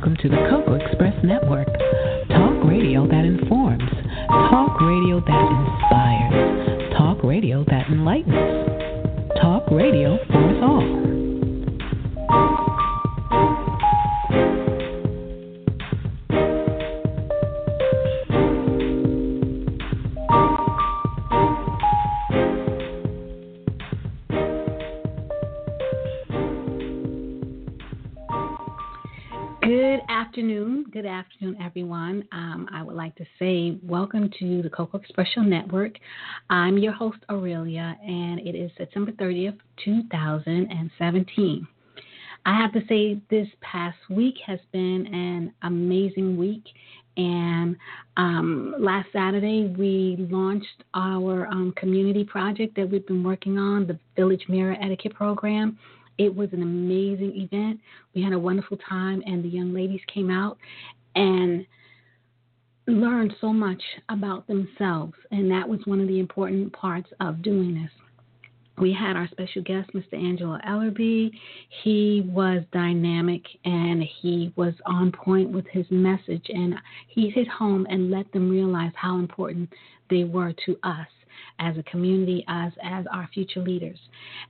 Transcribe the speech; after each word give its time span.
welcome 0.00 0.16
to 0.16 0.30
the 0.30 0.36
Cocoa 0.48 0.76
Express 0.76 1.12
Network. 1.22 1.68
Expression 35.20 35.50
Network. 35.50 35.98
I'm 36.48 36.78
your 36.78 36.92
host, 36.92 37.18
Aurelia, 37.28 37.94
and 38.02 38.40
it 38.40 38.54
is 38.54 38.70
September 38.78 39.12
30th, 39.12 39.58
2017. 39.84 41.68
I 42.46 42.56
have 42.58 42.72
to 42.72 42.80
say, 42.88 43.20
this 43.28 43.46
past 43.60 43.98
week 44.08 44.36
has 44.46 44.58
been 44.72 45.06
an 45.12 45.52
amazing 45.62 46.38
week. 46.38 46.64
And 47.18 47.76
um, 48.16 48.74
last 48.78 49.08
Saturday, 49.12 49.74
we 49.76 50.26
launched 50.30 50.84
our 50.94 51.46
um, 51.48 51.74
community 51.76 52.24
project 52.24 52.74
that 52.76 52.90
we've 52.90 53.06
been 53.06 53.22
working 53.22 53.58
on, 53.58 53.86
the 53.86 53.98
Village 54.16 54.46
Mirror 54.48 54.78
Etiquette 54.80 55.12
Program. 55.12 55.78
It 56.16 56.34
was 56.34 56.48
an 56.54 56.62
amazing 56.62 57.32
event. 57.36 57.78
We 58.14 58.22
had 58.22 58.32
a 58.32 58.38
wonderful 58.38 58.78
time, 58.88 59.22
and 59.26 59.44
the 59.44 59.50
young 59.50 59.74
ladies 59.74 60.00
came 60.14 60.30
out 60.30 60.56
and 61.14 61.66
learned 62.90 63.34
so 63.40 63.52
much 63.52 63.82
about 64.08 64.46
themselves. 64.46 65.14
And 65.30 65.50
that 65.50 65.68
was 65.68 65.80
one 65.84 66.00
of 66.00 66.08
the 66.08 66.18
important 66.18 66.72
parts 66.72 67.08
of 67.20 67.42
doing 67.42 67.74
this. 67.74 67.90
We 68.78 68.92
had 68.94 69.14
our 69.14 69.28
special 69.28 69.62
guest, 69.62 69.90
Mr. 69.94 70.14
Angelo 70.14 70.58
Ellerby. 70.66 71.30
He 71.82 72.22
was 72.26 72.62
dynamic 72.72 73.42
and 73.64 74.02
he 74.22 74.52
was 74.56 74.72
on 74.86 75.12
point 75.12 75.50
with 75.50 75.66
his 75.70 75.84
message. 75.90 76.46
And 76.48 76.74
he 77.08 77.28
hit 77.28 77.46
home 77.46 77.86
and 77.90 78.10
let 78.10 78.32
them 78.32 78.48
realize 78.48 78.92
how 78.94 79.18
important 79.18 79.68
they 80.08 80.24
were 80.24 80.54
to 80.64 80.78
us 80.82 81.06
as 81.58 81.76
a 81.76 81.82
community, 81.84 82.44
as 82.48 82.72
as 82.82 83.04
our 83.12 83.28
future 83.34 83.60
leaders. 83.60 83.98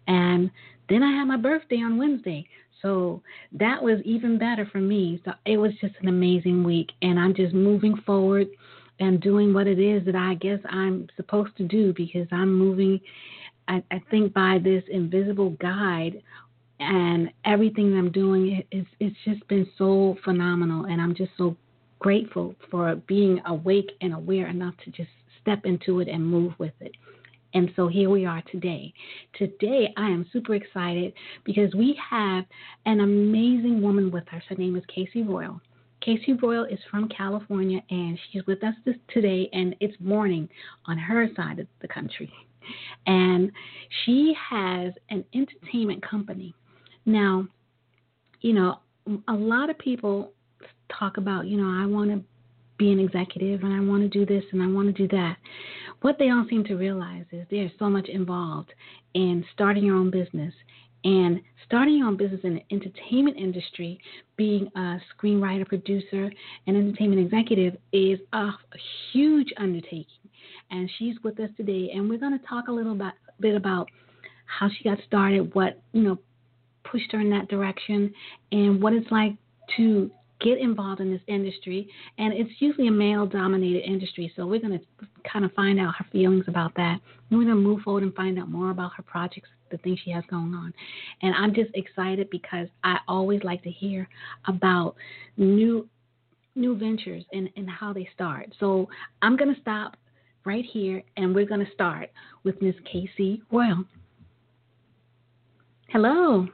And 0.07 0.51
then 0.89 1.03
I 1.03 1.11
had 1.11 1.25
my 1.25 1.37
birthday 1.37 1.77
on 1.77 1.99
Wednesday. 1.99 2.47
So 2.83 3.23
that 3.53 3.83
was 3.83 4.01
even 4.05 4.39
better 4.39 4.67
for 4.71 4.81
me. 4.81 5.21
So 5.25 5.33
it 5.45 5.57
was 5.57 5.73
just 5.81 5.95
an 6.01 6.09
amazing 6.09 6.65
week. 6.65 6.91
And 7.03 7.19
I'm 7.19 7.35
just 7.35 7.55
moving 7.55 7.97
forward 8.07 8.49
and 8.99 9.21
doing 9.21 9.53
what 9.53 9.67
it 9.67 9.79
is 9.79 10.05
that 10.07 10.15
I 10.15 10.35
guess 10.35 10.59
I'm 10.69 11.09
supposed 11.17 11.57
to 11.57 11.65
do 11.65 11.93
because 11.95 12.27
I'm 12.33 12.53
moving, 12.53 13.01
I, 13.69 13.83
I 13.91 14.01
think, 14.11 14.33
by 14.33 14.59
this 14.63 14.85
invisible 14.91 15.51
guide. 15.61 16.23
And 16.81 17.31
everything 17.45 17.97
I'm 17.97 18.11
doing, 18.11 18.63
it's, 18.71 18.89
it's 19.01 19.17
just 19.25 19.47
been 19.49 19.69
so 19.77 20.17
phenomenal. 20.25 20.87
And 20.87 21.01
I'm 21.01 21.15
just 21.15 21.33
so 21.37 21.57
grateful 21.99 22.55
for 22.71 22.97
being 23.07 23.41
awake 23.47 23.91
and 24.01 24.15
aware 24.15 24.49
enough 24.49 24.75
to 24.85 24.91
just 24.91 25.11
step 25.43 25.65
into 25.65 26.01
it 26.01 26.09
and 26.09 26.25
move 26.27 26.55
with 26.59 26.73
it. 26.81 26.93
And 27.55 27.71
so 27.77 27.89
here 27.89 28.11
we 28.11 28.27
are 28.27 28.43
today. 28.51 28.93
Today, 29.37 29.93
I 29.97 30.07
am 30.07 30.27
super 30.33 30.55
excited 30.55 31.13
because 31.45 31.75
we 31.75 31.99
have 32.09 32.45
an 32.87 33.01
amazing 33.01 33.83
woman 33.83 34.11
with 34.11 34.25
us. 34.35 34.43
Her 34.49 34.55
name 34.55 34.77
is 34.77 34.85
KayCee 34.97 35.29
Royal. 35.29 35.61
KayCee 36.07 36.41
Royal 36.41 36.65
is 36.65 36.79
from 36.91 37.09
California 37.09 37.81
and 37.91 38.19
she's 38.31 38.47
with 38.47 38.63
us 38.65 38.75
this, 38.85 38.97
today, 39.13 39.49
and 39.53 39.75
it's 39.81 39.97
morning 40.01 40.49
on 40.87 40.97
her 40.97 41.29
side 41.37 41.59
of 41.59 41.67
the 41.83 41.89
country. 41.89 42.33
And 43.07 43.51
she 44.05 44.35
has 44.51 44.93
an 45.11 45.25
entertainment 45.35 46.09
company. 46.09 46.55
Now, 47.05 47.47
you 48.41 48.53
know, 48.53 48.81
a 49.29 49.35
lot 49.35 49.71
of 49.71 49.79
people 49.79 50.33
talk 50.99 51.17
about, 51.17 51.47
you 51.47 51.61
know, 51.61 51.83
I 51.83 51.87
want 51.87 52.11
to 52.11 52.23
be 52.79 52.93
an 52.93 52.99
executive 52.99 53.63
and 53.63 53.73
I 53.73 53.81
want 53.81 54.03
to 54.03 54.09
do 54.09 54.25
this 54.25 54.45
and 54.53 54.63
I 54.63 54.67
want 54.67 54.95
to 54.95 55.07
do 55.07 55.09
that. 55.17 55.37
What 56.03 56.19
they 56.19 56.27
don't 56.27 56.49
seem 56.49 56.65
to 56.65 56.77
realize 56.77 57.27
is 57.31 57.47
there's 57.51 57.71
so 57.79 57.91
much 57.91 58.09
involved 58.09 58.73
in 59.15 59.45
starting 59.53 59.85
your 59.85 59.97
own 59.97 60.11
business. 60.11 60.55
And 61.03 61.41
starting 61.65 61.97
your 61.97 62.09
own 62.09 62.19
business 62.19 62.41
in 62.45 62.57
the 62.57 62.75
entertainment 62.75 63.39
industry, 63.39 63.99
being 64.37 64.71
a 64.77 64.99
screenwriter, 65.17 65.67
producer, 65.67 66.31
and 66.67 66.77
entertainment 66.77 67.23
executive 67.23 67.79
is 67.93 68.19
a 68.35 68.51
huge 69.13 69.49
undertaking. 69.57 70.05
And 70.71 70.91
she's 70.99 71.17
with 71.25 71.41
us 71.41 71.49
today, 71.57 71.91
and 71.95 72.09
we're 72.09 72.19
going 72.19 72.39
to 72.39 72.47
talk 72.47 72.69
a 72.69 72.73
little 72.73 72.99
bit 73.41 73.55
about 73.55 73.89
how 74.45 74.69
she 74.69 74.85
got 74.85 74.99
started, 75.07 75.55
what 75.55 75.81
you 75.93 76.03
know 76.03 76.19
pushed 76.85 77.13
her 77.13 77.21
in 77.21 77.31
that 77.31 77.49
direction, 77.49 78.13
and 78.53 78.83
what 78.83 78.93
it's 78.93 79.11
like 79.11 79.33
to 79.79 80.11
get 80.41 80.59
involved 80.59 81.01
in 81.01 81.11
this 81.11 81.21
industry. 81.27 81.89
And 82.19 82.33
it's 82.33 82.51
usually 82.59 82.89
a 82.89 82.93
male 82.93 83.27
dominated 83.27 83.89
industry. 83.89 84.33
So 84.37 84.47
we're 84.47 84.61
going 84.61 84.79
to 84.79 85.07
kind 85.31 85.45
of 85.45 85.53
find 85.53 85.79
out 85.79 85.95
her 85.99 86.07
feelings 86.11 86.45
about 86.49 86.75
that. 86.77 86.99
And 87.31 87.39
we're 87.39 87.45
going 87.45 87.57
to 87.57 87.63
move 87.63 87.83
forward 87.83 88.03
and 88.03 88.15
find 88.15 88.39
out 88.39 88.49
more 88.49 88.71
about 88.71 88.93
her 88.97 89.03
projects, 89.03 89.49
the 89.71 89.79
things 89.79 89.99
she 90.05 90.11
has 90.11 90.25
going 90.31 90.55
on. 90.55 90.73
And 91.23 91.35
I'm 91.35 91.55
just 91.55 91.71
excited 91.75 92.29
because 92.31 92.69
I 92.85 92.99
always 93.07 93.43
like 93.45 93.63
to 93.65 93.71
hear 93.71 94.09
about 94.47 94.97
new 95.37 95.89
new 96.57 96.77
ventures 96.77 97.25
and, 97.33 97.49
and 97.57 97.71
how 97.71 97.93
they 97.93 98.09
start. 98.13 98.53
So 98.59 98.89
I'm 99.23 99.37
going 99.37 99.55
to 99.55 99.61
stop 99.61 99.97
right 100.45 100.65
here 100.65 101.01
and 101.17 101.33
we're 101.33 101.47
going 101.47 101.65
to 101.65 101.73
start 101.73 102.11
with 102.43 102.61
Miss 102.61 102.75
KayCee 102.93 103.41
Royal. 103.53 103.85
Hello. 105.89 106.49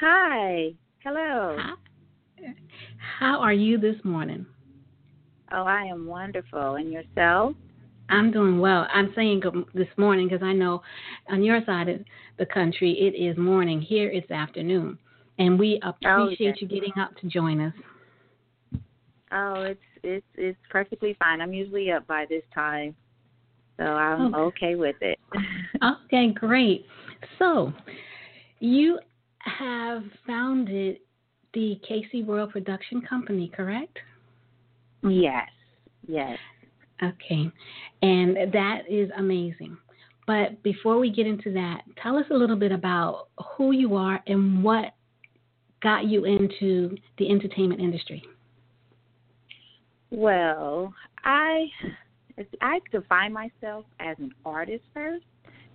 Hi. 0.00 0.70
Hello. 1.04 1.56
Hi. 1.58 1.74
How 3.18 3.40
are 3.40 3.52
you 3.52 3.78
this 3.78 3.96
morning? 4.04 4.46
Oh, 5.52 5.64
I 5.64 5.84
am 5.84 6.06
wonderful. 6.06 6.76
And 6.76 6.92
yourself? 6.92 7.54
I'm 8.08 8.32
doing 8.32 8.58
well. 8.58 8.86
I'm 8.92 9.12
saying 9.14 9.40
good 9.40 9.64
this 9.74 9.88
morning 9.96 10.28
because 10.28 10.42
I 10.42 10.52
know 10.52 10.82
on 11.30 11.42
your 11.42 11.60
side 11.64 11.88
of 11.88 12.00
the 12.38 12.46
country 12.46 12.92
it 12.92 13.16
is 13.16 13.36
morning. 13.36 13.80
Here 13.80 14.10
it's 14.10 14.30
afternoon, 14.30 14.98
and 15.38 15.58
we 15.58 15.80
oh, 15.84 15.90
appreciate 15.90 16.56
oh, 16.56 16.58
you 16.60 16.68
getting 16.68 16.98
up 17.00 17.16
to 17.20 17.28
join 17.28 17.60
us. 17.60 17.74
Oh, 19.32 19.62
it's 19.62 19.80
it's 20.02 20.26
it's 20.34 20.58
perfectly 20.70 21.14
fine. 21.18 21.40
I'm 21.40 21.52
usually 21.52 21.92
up 21.92 22.06
by 22.06 22.26
this 22.28 22.42
time, 22.52 22.96
so 23.76 23.84
I'm 23.84 24.34
okay, 24.34 24.66
okay 24.66 24.74
with 24.74 24.96
it. 25.00 25.18
okay, 26.06 26.32
great. 26.32 26.86
So, 27.38 27.72
you 28.58 28.98
have 29.38 30.02
founded 30.26 30.98
the 31.54 31.80
KayCee 31.88 32.26
Royal 32.26 32.46
Production 32.46 33.02
Company, 33.02 33.50
correct? 33.54 33.98
Yes, 35.02 35.48
yes. 36.06 36.38
Okay, 37.02 37.50
and 38.02 38.36
that 38.52 38.82
is 38.88 39.10
amazing. 39.16 39.76
But 40.26 40.62
before 40.62 40.98
we 40.98 41.10
get 41.10 41.26
into 41.26 41.52
that, 41.54 41.82
tell 42.02 42.16
us 42.16 42.26
a 42.30 42.34
little 42.34 42.56
bit 42.56 42.72
about 42.72 43.28
who 43.56 43.72
you 43.72 43.96
are 43.96 44.22
and 44.26 44.62
what 44.62 44.94
got 45.82 46.04
you 46.04 46.24
into 46.24 46.96
the 47.18 47.30
entertainment 47.30 47.80
industry. 47.80 48.22
Well, 50.10 50.92
I 51.24 51.66
I 52.60 52.80
define 52.90 53.32
myself 53.32 53.84
as 53.98 54.16
an 54.18 54.32
artist 54.44 54.84
first 54.92 55.24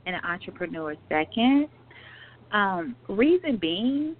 and 0.06 0.16
an 0.16 0.22
entrepreneur 0.24 0.96
second. 1.10 1.68
Um, 2.52 2.96
reason 3.10 3.58
being 3.58 4.16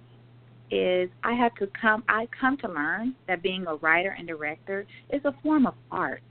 is 0.70 1.08
I 1.22 1.34
have 1.34 1.54
to 1.56 1.68
come 1.80 2.02
I 2.08 2.26
come 2.38 2.56
to 2.58 2.68
learn 2.68 3.14
that 3.28 3.42
being 3.42 3.66
a 3.66 3.76
writer 3.76 4.14
and 4.18 4.26
director 4.26 4.86
is 5.10 5.20
a 5.24 5.34
form 5.42 5.66
of 5.66 5.74
art. 5.90 6.22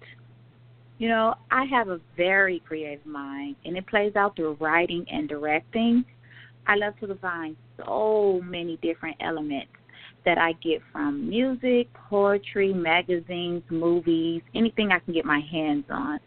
You 0.98 1.10
know, 1.10 1.36
I 1.52 1.66
have 1.66 1.90
a 1.90 2.00
very 2.16 2.62
creative 2.66 3.06
mind 3.06 3.56
and 3.66 3.78
it 3.78 3.86
plays 3.88 4.16
out 4.16 4.36
through 4.36 4.58
writing 4.60 5.06
and 5.12 5.28
directing. 5.28 6.06
I 6.68 6.76
love 6.76 6.98
to 7.00 7.08
combine 7.08 7.56
so 7.78 8.42
many 8.44 8.78
different 8.82 9.18
elements 9.20 9.72
that 10.26 10.38
I 10.38 10.54
get 10.54 10.82
from 10.92 11.30
music, 11.30 11.88
poetry, 12.10 12.74
magazines, 12.74 13.62
movies, 13.70 14.42
anything 14.56 14.92
I 14.92 15.00
can 15.00 15.14
get 15.14 15.26
my 15.26 15.40
hands 15.52 15.86
on. 15.90 16.20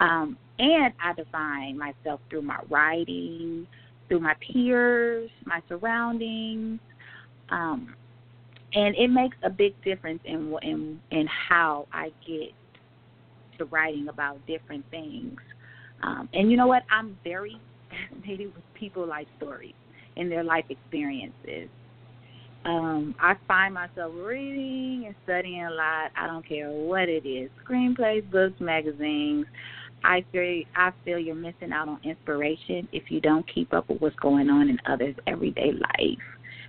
Um, 0.00 0.36
and 0.58 0.92
I 1.02 1.12
define 1.14 1.78
myself 1.78 2.20
through 2.28 2.42
my 2.42 2.60
writing, 2.68 3.66
through 4.08 4.20
my 4.20 4.34
peers, 4.40 5.30
my 5.44 5.60
surroundings, 5.68 6.80
um, 7.50 7.94
and 8.74 8.94
it 8.96 9.08
makes 9.08 9.36
a 9.44 9.50
big 9.50 9.74
difference 9.84 10.20
in 10.24 10.54
in 10.62 11.00
in 11.10 11.26
how 11.26 11.86
I 11.92 12.12
get 12.26 12.52
to 13.58 13.64
writing 13.66 14.08
about 14.08 14.44
different 14.46 14.84
things. 14.90 15.38
Um, 16.02 16.28
and 16.32 16.50
you 16.50 16.56
know 16.56 16.66
what? 16.66 16.82
I'm 16.90 17.18
very 17.24 17.56
fascinated 17.90 18.54
with 18.54 18.64
people 18.74 19.06
life 19.06 19.28
stories 19.38 19.74
and 20.16 20.30
their 20.30 20.44
life 20.44 20.64
experiences. 20.68 21.68
Um, 22.64 23.14
I 23.20 23.34
find 23.46 23.74
myself 23.74 24.12
reading 24.16 25.04
and 25.06 25.14
studying 25.24 25.64
a 25.64 25.70
lot. 25.70 26.10
I 26.16 26.26
don't 26.26 26.46
care 26.46 26.70
what 26.70 27.08
it 27.08 27.26
is. 27.28 27.50
Screenplays, 27.68 28.28
books, 28.30 28.58
magazines. 28.60 29.46
I 30.04 30.24
feel 30.30 30.62
I 30.76 30.92
feel 31.04 31.18
you're 31.18 31.34
missing 31.34 31.72
out 31.72 31.88
on 31.88 31.98
inspiration 32.04 32.86
if 32.92 33.10
you 33.10 33.20
don't 33.20 33.44
keep 33.52 33.72
up 33.72 33.88
with 33.88 34.00
what's 34.00 34.16
going 34.16 34.50
on 34.50 34.68
in 34.68 34.78
others' 34.86 35.16
everyday 35.26 35.72
life. 35.72 36.18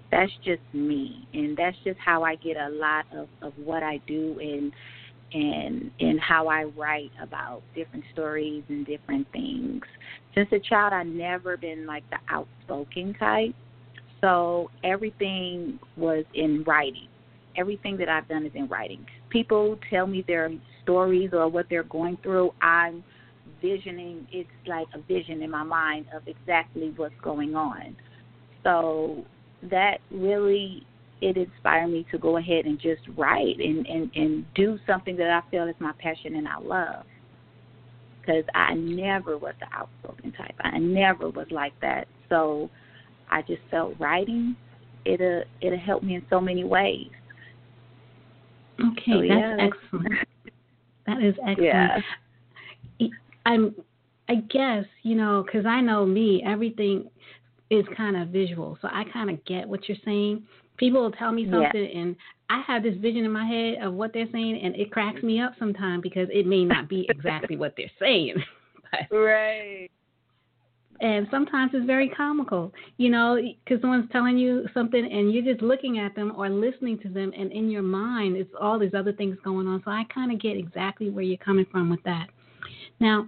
That's 0.10 0.32
just 0.44 0.62
me, 0.74 1.28
and 1.34 1.58
that's 1.58 1.76
just 1.84 2.00
how 2.00 2.24
I 2.24 2.36
get 2.36 2.56
a 2.56 2.70
lot 2.70 3.06
of 3.14 3.28
of 3.42 3.54
what 3.58 3.84
I 3.84 4.00
do 4.08 4.38
and 4.40 4.72
and 5.34 5.92
and 6.00 6.20
how 6.20 6.48
I 6.48 6.64
write 6.64 7.12
about 7.22 7.62
different 7.76 8.06
stories 8.14 8.64
and 8.70 8.86
different 8.86 9.28
things. 9.34 9.82
Since 10.34 10.50
a 10.54 10.60
child, 10.60 10.94
I've 10.94 11.06
never 11.06 11.58
been 11.58 11.86
like 11.86 12.04
the 12.10 12.20
outspoken 12.30 13.16
type, 13.16 13.54
so 14.22 14.72
everything 14.84 15.78
was 15.98 16.24
in 16.34 16.64
writing. 16.66 17.10
Everything 17.58 17.98
that 17.98 18.08
I've 18.08 18.28
done 18.28 18.46
is 18.46 18.52
in 18.56 18.68
writing. 18.68 19.06
People 19.30 19.78
tell 19.90 20.08
me 20.08 20.24
their 20.26 20.52
stories 20.84 21.32
or 21.34 21.50
what 21.50 21.66
they're 21.70 21.84
going 21.84 22.18
through. 22.22 22.52
I'm 22.62 23.04
visioning. 23.66 24.28
It's 24.32 24.50
like 24.68 24.88
a 24.94 25.02
vision 25.02 25.42
in 25.42 25.50
my 25.50 25.64
mind 25.64 26.06
of 26.16 26.24
exactly 26.28 26.94
what's 26.96 27.16
going 27.24 27.56
on. 27.56 27.96
So 28.64 29.24
that 29.70 29.98
really 30.12 30.86
it 31.22 31.38
inspired 31.38 31.88
me 31.88 32.06
to 32.12 32.18
go 32.18 32.38
ahead 32.38 32.66
and 32.66 32.80
just 32.80 33.02
write 33.18 33.58
and 33.60 33.86
and 33.88 34.12
and 34.16 34.46
do 34.54 34.78
something 34.86 35.16
that 35.18 35.30
I 35.30 35.42
feel 35.50 35.68
is 35.68 35.76
my 35.80 35.94
passion 36.00 36.36
and 36.36 36.48
I 36.48 36.60
love. 36.60 37.06
Because 38.22 38.44
I 38.56 38.74
never 38.74 39.38
was 39.38 39.54
the 39.60 39.68
outspoken 39.78 40.32
type. 40.32 40.56
I 40.60 40.80
never 40.80 41.30
was 41.30 41.46
like 41.52 41.74
that. 41.82 42.08
So 42.28 42.72
I 43.30 43.44
just 43.44 43.62
felt 43.70 43.94
writing 44.00 44.56
it'll 45.06 45.40
uh, 45.40 45.44
it'll 45.62 45.80
help 45.80 46.04
me 46.04 46.16
in 46.16 46.26
so 46.30 46.42
many 46.42 46.64
ways. 46.64 47.10
Okay, 48.80 49.12
so, 49.12 49.22
that's 49.22 49.30
yeah. 49.30 49.58
excellent. 49.60 50.28
That 51.08 51.24
is 51.24 51.36
excellent. 51.48 51.62
Yeah. 51.62 52.00
I'm 53.46 53.76
I 54.28 54.36
guess, 54.36 54.86
you 55.04 55.16
know, 55.16 55.44
because 55.46 55.66
I 55.66 55.82
know 55.82 56.06
me, 56.06 56.44
everything 56.46 57.10
is 57.70 57.86
kind 57.96 58.16
of 58.16 58.30
visual. 58.30 58.78
So 58.82 58.88
I 58.92 59.04
kind 59.12 59.30
of 59.30 59.44
get 59.46 59.68
what 59.68 59.88
you're 59.88 59.98
saying. 60.04 60.44
People 60.78 61.02
will 61.02 61.12
tell 61.12 61.32
me 61.32 61.46
something, 61.50 61.84
yeah. 61.84 62.00
and 62.00 62.16
I 62.50 62.62
have 62.68 62.84
this 62.84 62.96
vision 62.98 63.24
in 63.24 63.32
my 63.32 63.46
head 63.46 63.76
of 63.82 63.94
what 63.94 64.14
they're 64.14 64.30
saying, 64.32 64.60
and 64.62 64.76
it 64.76 64.92
cracks 64.92 65.24
me 65.24 65.40
up 65.40 65.54
sometimes 65.58 66.02
because 66.02 66.28
it 66.32 66.46
may 66.46 66.66
not 66.66 66.90
be 66.90 67.06
exactly 67.10 67.56
what 67.56 67.76
they're 67.78 67.92
saying. 68.00 68.36
but, 68.92 69.16
right. 69.16 69.90
And 71.02 71.28
sometimes 71.30 71.72
it's 71.74 71.86
very 71.86 72.10
comical, 72.10 72.74
you 72.98 73.10
know, 73.10 73.38
because 73.64 73.82
someone's 73.82 74.10
telling 74.12 74.38
you 74.38 74.66
something 74.74 75.04
and 75.12 75.34
you're 75.34 75.44
just 75.44 75.62
looking 75.62 76.00
at 76.00 76.16
them 76.16 76.32
or 76.38 76.50
listening 76.50 77.00
to 77.00 77.10
them, 77.10 77.32
and 77.38 77.52
in 77.52 77.70
your 77.70 77.82
mind, 77.84 78.38
it's 78.38 78.52
all 78.60 78.80
these 78.80 78.94
other 78.94 79.14
things 79.14 79.38
going 79.44 79.68
on. 79.68 79.82
So 79.86 79.92
I 79.92 80.06
kind 80.14 80.32
of 80.32 80.42
get 80.42 80.58
exactly 80.58 81.10
where 81.10 81.24
you're 81.24 81.38
coming 81.38 81.66
from 81.72 81.90
with 81.90 82.04
that. 82.04 82.28
Now, 83.00 83.28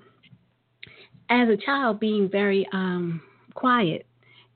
as 1.30 1.50
a 1.50 1.58
child, 1.58 2.00
being 2.00 2.30
very 2.30 2.68
um, 2.72 3.22
quiet 3.54 4.06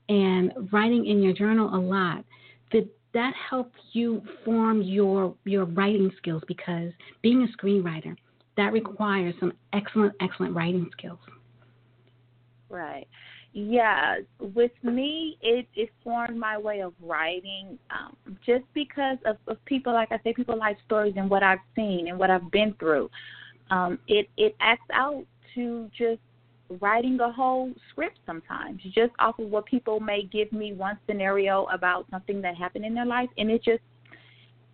and 0.08 0.52
writing 0.72 1.06
in 1.06 1.22
your 1.22 1.32
journal 1.32 1.74
a 1.74 1.78
lot, 1.78 2.24
did 2.70 2.88
that 3.14 3.34
help 3.50 3.72
you 3.92 4.22
form 4.44 4.82
your 4.82 5.34
your 5.44 5.66
writing 5.66 6.10
skills? 6.16 6.42
Because 6.48 6.92
being 7.20 7.42
a 7.42 7.62
screenwriter, 7.62 8.16
that 8.56 8.72
requires 8.72 9.34
some 9.40 9.52
excellent, 9.72 10.14
excellent 10.20 10.54
writing 10.54 10.88
skills. 10.92 11.18
Right. 12.68 13.06
Yeah, 13.54 14.16
with 14.40 14.72
me, 14.82 15.36
it 15.42 15.68
it 15.74 15.90
formed 16.02 16.38
my 16.38 16.56
way 16.56 16.80
of 16.80 16.94
writing 17.02 17.78
um, 17.90 18.16
just 18.46 18.64
because 18.72 19.18
of, 19.26 19.36
of 19.46 19.62
people, 19.66 19.92
like 19.92 20.10
I 20.10 20.18
say, 20.24 20.32
people 20.32 20.58
like 20.58 20.78
stories 20.86 21.14
and 21.18 21.28
what 21.28 21.42
I've 21.42 21.58
seen 21.76 22.08
and 22.08 22.18
what 22.18 22.30
I've 22.30 22.50
been 22.50 22.74
through. 22.78 23.10
Um, 23.72 23.98
it 24.06 24.28
it 24.36 24.54
acts 24.60 24.88
out 24.92 25.24
to 25.54 25.90
just 25.96 26.20
writing 26.80 27.18
a 27.20 27.32
whole 27.32 27.72
script 27.90 28.18
sometimes 28.26 28.80
just 28.94 29.12
off 29.18 29.38
of 29.38 29.48
what 29.48 29.66
people 29.66 29.98
may 29.98 30.22
give 30.22 30.52
me 30.52 30.72
one 30.72 30.98
scenario 31.06 31.66
about 31.66 32.06
something 32.10 32.40
that 32.42 32.56
happened 32.56 32.84
in 32.84 32.94
their 32.94 33.06
life 33.06 33.28
and 33.36 33.50
it 33.50 33.62
just 33.64 33.82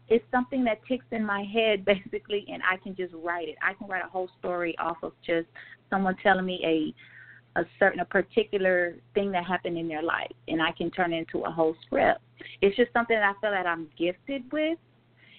it's 0.08 0.24
something 0.30 0.64
that 0.64 0.78
ticks 0.86 1.04
in 1.12 1.24
my 1.24 1.42
head 1.42 1.84
basically 1.84 2.44
and 2.52 2.62
I 2.62 2.76
can 2.82 2.96
just 2.96 3.14
write 3.14 3.48
it. 3.48 3.56
I 3.62 3.74
can 3.74 3.88
write 3.88 4.04
a 4.04 4.08
whole 4.08 4.28
story 4.38 4.76
off 4.78 4.96
of 5.02 5.12
just 5.24 5.46
someone 5.90 6.16
telling 6.22 6.44
me 6.44 6.60
a 6.64 7.60
a 7.60 7.64
certain 7.78 8.00
a 8.00 8.04
particular 8.04 8.96
thing 9.14 9.32
that 9.32 9.44
happened 9.44 9.78
in 9.78 9.88
their 9.88 10.02
life 10.02 10.30
and 10.48 10.60
I 10.62 10.72
can 10.72 10.90
turn 10.90 11.12
it 11.12 11.18
into 11.18 11.44
a 11.46 11.50
whole 11.50 11.74
script. 11.86 12.20
It's 12.62 12.76
just 12.76 12.92
something 12.92 13.16
that 13.16 13.24
I 13.24 13.40
feel 13.40 13.50
that 13.50 13.66
I'm 13.66 13.88
gifted 13.98 14.42
with 14.52 14.78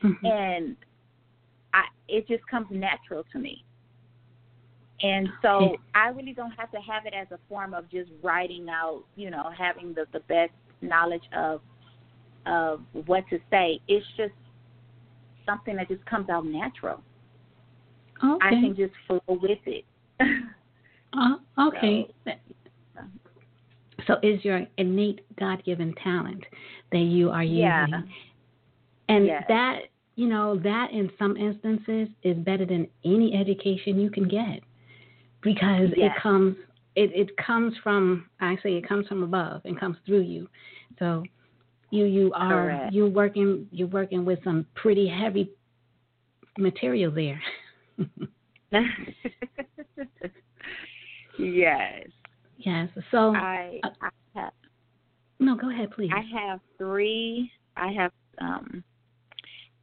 mm-hmm. 0.04 0.26
and 0.26 0.76
I 1.74 1.84
it 2.08 2.28
just 2.28 2.46
comes 2.48 2.68
natural 2.72 3.24
to 3.32 3.40
me. 3.40 3.64
And 5.02 5.30
so 5.42 5.78
I 5.96 6.10
really 6.10 6.34
don't 6.34 6.52
have 6.52 6.72
to 6.72 6.80
have 6.80 7.06
it 7.06 7.14
as 7.14 7.28
a 7.32 7.40
form 7.48 7.74
of 7.74 7.90
just 7.90 8.10
writing 8.22 8.68
out, 8.70 9.04
you 9.16 9.30
know, 9.30 9.50
having 9.58 9.94
the, 9.94 10.06
the 10.12 10.20
best 10.22 10.52
knowledge 10.82 11.24
of 11.36 11.62
of 12.46 12.82
what 13.06 13.24
to 13.30 13.40
say. 13.50 13.80
It's 13.88 14.06
just 14.18 14.34
something 15.46 15.76
that 15.78 15.88
just 15.88 16.06
comes 16.06 16.30
out 16.30 16.46
natural. 16.46 17.02
Okay. 18.24 18.46
I 18.46 18.50
can 18.50 18.76
just 18.76 18.94
flow 19.08 19.22
with 19.28 19.60
it. 19.66 19.86
uh, 21.14 21.68
okay. 21.68 22.08
So, 22.26 22.32
so 24.08 24.16
is 24.22 24.44
your 24.44 24.66
innate 24.78 25.22
God 25.40 25.64
given 25.64 25.94
talent 26.04 26.44
that 26.92 27.00
you 27.00 27.30
are 27.30 27.44
using. 27.44 27.62
Yeah. 27.62 28.02
And 29.08 29.26
yes. 29.26 29.44
that 29.48 29.80
you 30.20 30.28
know, 30.28 30.60
that 30.60 30.92
in 30.92 31.10
some 31.18 31.38
instances 31.38 32.10
is 32.24 32.36
better 32.40 32.66
than 32.66 32.86
any 33.06 33.34
education 33.34 33.98
you 33.98 34.12
can 34.12 34.28
get 34.28 34.60
because 35.42 35.88
yes. 35.96 36.12
it 36.18 36.22
comes 36.22 36.58
it, 36.98 37.12
it 37.16 37.38
comes 37.38 37.74
from 37.82 38.30
I 38.42 38.58
say 38.62 38.74
it 38.74 38.86
comes 38.86 39.08
from 39.08 39.24
above 39.24 39.62
and 39.64 39.80
comes 39.80 39.96
through 40.06 40.24
you. 40.24 40.50
So 41.00 41.24
you 41.90 42.04
you 42.04 42.34
are 42.36 42.66
Correct. 42.66 42.94
you're 42.94 43.08
working 43.08 43.66
you're 43.72 43.88
working 43.88 44.26
with 44.26 44.40
some 44.44 44.66
pretty 44.76 45.08
heavy 45.08 45.52
material 46.58 47.14
there. 47.14 47.42
yes. 51.40 52.08
Yes. 52.58 52.90
So 53.10 53.34
I, 53.34 53.80
uh, 53.86 53.90
I 54.02 54.10
have 54.36 54.52
no. 55.40 55.56
Go 55.56 55.70
ahead, 55.70 55.92
please. 55.92 56.12
I 56.14 56.24
have 56.38 56.60
three. 56.78 57.50
I 57.78 57.94
have 57.94 58.12
um 58.42 58.84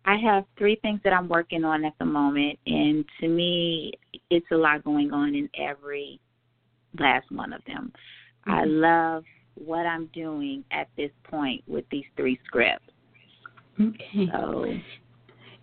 I 0.06 0.16
have 0.16 0.44
three 0.56 0.76
things 0.82 1.00
that 1.02 1.12
I'm 1.12 1.28
working 1.28 1.64
on 1.64 1.84
at 1.84 1.94
the 1.98 2.04
moment, 2.04 2.58
and 2.66 3.04
to 3.20 3.28
me, 3.28 3.92
it's 4.30 4.46
a 4.52 4.56
lot 4.56 4.84
going 4.84 5.12
on 5.12 5.34
in 5.34 5.48
every 5.58 6.20
last 6.98 7.30
one 7.32 7.52
of 7.52 7.60
them. 7.66 7.92
Mm-hmm. 8.46 8.50
I 8.52 8.64
love 8.64 9.24
what 9.56 9.84
I'm 9.86 10.06
doing 10.14 10.64
at 10.70 10.88
this 10.96 11.10
point 11.24 11.64
with 11.66 11.84
these 11.90 12.04
three 12.16 12.38
scripts. 12.46 12.84
Okay. 13.80 14.28
So, 14.32 14.66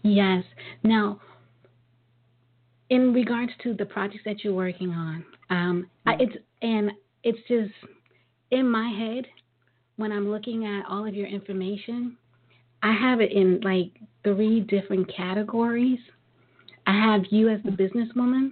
yes. 0.03 0.43
Now, 0.83 1.21
in 2.89 3.13
regards 3.13 3.53
to 3.63 3.73
the 3.73 3.85
projects 3.85 4.23
that 4.25 4.43
you're 4.43 4.53
working 4.53 4.89
on, 4.89 5.25
um, 5.49 5.89
mm-hmm. 6.05 6.09
I, 6.09 6.23
it's 6.23 6.35
and 6.61 6.91
it's 7.23 7.39
just 7.47 7.71
in 8.51 8.69
my 8.69 8.89
head 8.89 9.25
when 9.95 10.11
I'm 10.11 10.29
looking 10.29 10.65
at 10.65 10.83
all 10.89 11.07
of 11.07 11.15
your 11.15 11.27
information. 11.27 12.17
I 12.81 12.93
have 12.93 13.21
it 13.21 13.31
in 13.31 13.61
like 13.61 13.91
three 14.23 14.61
different 14.61 15.13
categories. 15.15 15.99
I 16.87 16.93
have 16.93 17.23
you 17.29 17.49
as 17.49 17.61
the 17.63 17.71
businesswoman. 17.71 18.51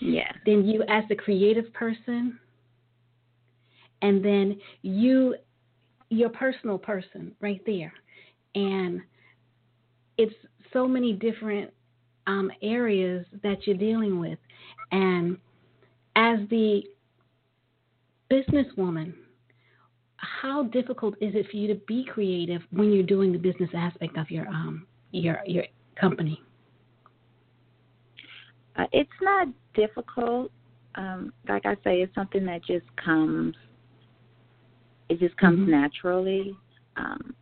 Yes. 0.00 0.32
Then 0.46 0.64
you 0.64 0.82
as 0.88 1.04
the 1.08 1.14
creative 1.14 1.72
person. 1.72 2.38
And 4.02 4.24
then 4.24 4.58
you, 4.82 5.36
your 6.08 6.28
personal 6.28 6.78
person, 6.78 7.32
right 7.40 7.60
there. 7.66 7.92
And 8.54 9.00
it's 10.18 10.34
so 10.72 10.88
many 10.88 11.12
different 11.12 11.72
um, 12.26 12.50
areas 12.62 13.24
that 13.42 13.66
you're 13.66 13.76
dealing 13.76 14.18
with. 14.18 14.38
And 14.90 15.36
as 16.16 16.40
the 16.50 16.82
businesswoman, 18.30 19.14
how 20.22 20.64
difficult 20.64 21.14
is 21.20 21.34
it 21.34 21.46
for 21.50 21.56
you 21.56 21.68
to 21.68 21.80
be 21.86 22.04
creative 22.04 22.62
when 22.70 22.92
you're 22.92 23.02
doing 23.02 23.32
the 23.32 23.38
business 23.38 23.70
aspect 23.74 24.16
of 24.16 24.30
your 24.30 24.46
um 24.48 24.86
your 25.10 25.40
your 25.46 25.64
company? 26.00 26.40
Uh, 28.76 28.86
it's 28.92 29.10
not 29.20 29.48
difficult. 29.74 30.50
Um, 30.94 31.32
like 31.48 31.66
I 31.66 31.74
say, 31.84 32.00
it's 32.02 32.14
something 32.14 32.44
that 32.46 32.64
just 32.64 32.86
comes. 32.96 33.54
It 35.08 35.18
just 35.18 35.36
comes 35.36 35.58
mm-hmm. 35.60 35.70
naturally. 35.70 36.56
Um, 36.96 37.34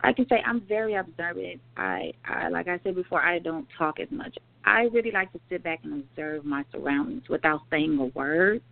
I 0.00 0.12
can 0.12 0.26
say 0.28 0.42
I'm 0.44 0.60
very 0.62 0.94
observant. 0.94 1.60
I, 1.76 2.12
I, 2.24 2.48
like 2.48 2.68
I 2.68 2.80
said 2.82 2.96
before, 2.96 3.22
I 3.22 3.38
don't 3.38 3.66
talk 3.78 4.00
as 4.00 4.08
much. 4.10 4.36
I 4.64 4.82
really 4.92 5.12
like 5.12 5.32
to 5.32 5.40
sit 5.48 5.62
back 5.62 5.80
and 5.84 6.02
observe 6.02 6.44
my 6.44 6.64
surroundings 6.72 7.22
without 7.28 7.60
saying 7.70 7.98
a 7.98 8.06
word. 8.18 8.62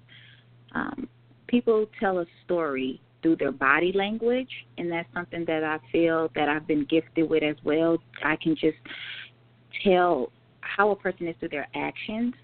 Um, 0.73 1.09
people 1.47 1.87
tell 2.01 2.19
a 2.19 2.27
story 2.45 3.01
through 3.23 3.37
their 3.37 3.53
body 3.53 3.93
language, 3.95 4.51
and 4.79 4.91
that's 4.91 5.09
something 5.15 5.45
that 5.47 5.65
I 5.65 5.79
feel 5.91 6.31
that 6.35 6.49
I've 6.49 6.67
been 6.67 6.87
gifted 6.89 7.29
with 7.29 7.43
as 7.43 7.57
well. 7.65 7.99
I 8.25 8.37
can 8.37 8.55
just 8.55 8.79
tell 9.85 10.31
how 10.61 10.91
a 10.91 10.97
person 10.97 11.27
is 11.29 11.35
through 11.41 11.51
their 11.51 11.69
actions. 11.75 12.35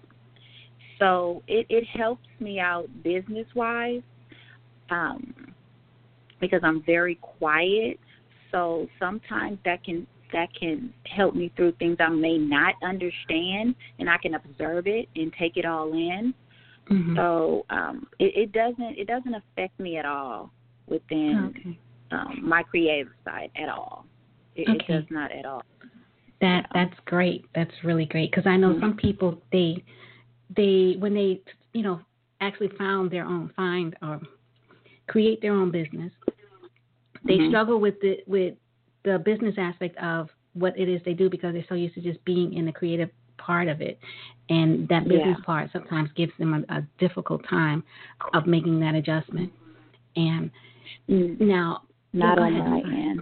So 0.99 1.43
it, 1.47 1.65
it 1.69 1.85
helps 1.85 2.27
me 2.39 2.59
out 2.59 2.87
business 3.03 3.45
wise 3.55 4.01
um, 4.89 5.53
because 6.39 6.61
I'm 6.63 6.83
very 6.83 7.15
quiet. 7.15 7.99
So 8.51 8.87
sometimes 8.99 9.59
that 9.65 9.83
can 9.83 10.07
that 10.33 10.49
can 10.59 10.93
help 11.05 11.35
me 11.35 11.51
through 11.55 11.71
things 11.73 11.97
I 12.01 12.09
may 12.09 12.37
not 12.37 12.75
understand, 12.83 13.75
and 13.99 14.09
I 14.09 14.17
can 14.17 14.35
observe 14.35 14.85
it 14.87 15.07
and 15.15 15.31
take 15.39 15.55
it 15.55 15.65
all 15.65 15.93
in. 15.93 16.33
Mm-hmm. 16.91 17.15
So 17.15 17.65
um, 17.69 18.07
it, 18.19 18.33
it 18.35 18.51
doesn't 18.51 18.97
it 18.97 19.07
doesn't 19.07 19.33
affect 19.33 19.79
me 19.79 19.97
at 19.97 20.05
all 20.05 20.51
within 20.87 21.53
okay. 21.55 21.79
um, 22.11 22.39
my 22.41 22.63
creative 22.63 23.09
side 23.25 23.51
at 23.55 23.69
all. 23.69 24.05
It, 24.55 24.67
okay. 24.67 24.85
it, 24.87 24.91
does 24.91 25.03
not 25.09 25.31
at 25.31 25.45
all. 25.45 25.61
That 26.41 26.67
that's 26.73 26.93
great. 27.05 27.45
That's 27.55 27.71
really 27.83 28.05
great 28.05 28.31
because 28.31 28.47
I 28.47 28.57
know 28.57 28.69
mm-hmm. 28.69 28.81
some 28.81 28.97
people 28.97 29.41
they 29.51 29.83
they 30.55 30.95
when 30.99 31.13
they 31.13 31.41
you 31.73 31.83
know 31.83 31.99
actually 32.41 32.69
found 32.77 33.11
their 33.11 33.25
own 33.25 33.51
find 33.55 33.95
or 34.01 34.19
create 35.07 35.41
their 35.41 35.53
own 35.53 35.71
business, 35.71 36.11
they 37.25 37.33
mm-hmm. 37.33 37.49
struggle 37.49 37.79
with 37.79 37.99
the 38.01 38.17
with 38.27 38.55
the 39.03 39.19
business 39.19 39.55
aspect 39.57 39.97
of 39.97 40.29
what 40.53 40.77
it 40.77 40.89
is 40.89 41.01
they 41.05 41.13
do 41.13 41.29
because 41.29 41.53
they're 41.53 41.65
so 41.69 41.75
used 41.75 41.95
to 41.95 42.01
just 42.01 42.23
being 42.25 42.53
in 42.53 42.65
the 42.65 42.71
creative 42.71 43.09
part 43.37 43.67
of 43.67 43.81
it. 43.81 43.99
And 44.49 44.87
that 44.89 45.03
business 45.03 45.37
yeah. 45.39 45.45
part 45.45 45.69
sometimes 45.71 46.09
gives 46.15 46.31
them 46.39 46.65
a, 46.69 46.73
a, 46.73 46.87
difficult 46.99 47.41
time 47.47 47.83
of 48.33 48.47
making 48.47 48.79
that 48.79 48.95
adjustment. 48.95 49.51
And. 50.15 50.51
Now, 51.07 51.81
oh, 51.83 51.87
not 52.13 52.39
on 52.39 52.53
my 52.57 52.81
end. 52.87 53.21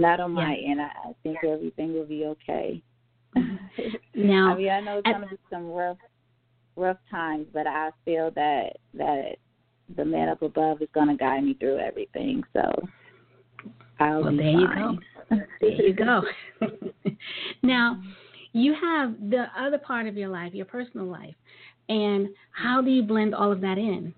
not 0.00 0.20
on 0.20 0.32
my 0.32 0.54
end. 0.54 0.80
I, 0.80 0.90
I 1.08 1.14
think 1.22 1.38
everything 1.44 1.94
will 1.94 2.06
be 2.06 2.24
okay. 2.26 2.82
now, 4.14 4.52
I 4.54 4.56
mean, 4.56 4.70
I 4.70 4.80
know 4.80 5.02
it's 5.04 5.08
to 5.08 5.26
be 5.28 5.36
some 5.50 5.70
rough, 5.70 5.98
rough 6.76 6.98
times, 7.10 7.46
but 7.52 7.66
I 7.66 7.90
feel 8.04 8.30
that 8.32 8.76
that 8.94 9.36
the 9.96 10.04
man 10.04 10.28
up 10.28 10.42
above 10.42 10.82
is 10.82 10.88
going 10.94 11.08
to 11.08 11.14
guide 11.14 11.44
me 11.44 11.54
through 11.54 11.78
everything. 11.78 12.42
So 12.52 12.88
I'll 14.00 14.22
well, 14.22 14.30
be 14.32 14.38
there 14.38 14.52
fine. 14.52 14.98
you 15.30 15.36
go. 15.36 15.42
There 15.60 15.70
you 15.70 15.94
go. 15.94 16.22
now, 17.62 18.02
you 18.52 18.74
have 18.74 19.14
the 19.30 19.46
other 19.58 19.78
part 19.78 20.06
of 20.06 20.16
your 20.16 20.28
life, 20.28 20.54
your 20.54 20.66
personal 20.66 21.06
life, 21.06 21.34
and 21.88 22.28
how 22.52 22.80
do 22.82 22.90
you 22.90 23.02
blend 23.02 23.34
all 23.34 23.52
of 23.52 23.60
that 23.60 23.78
in? 23.78 24.14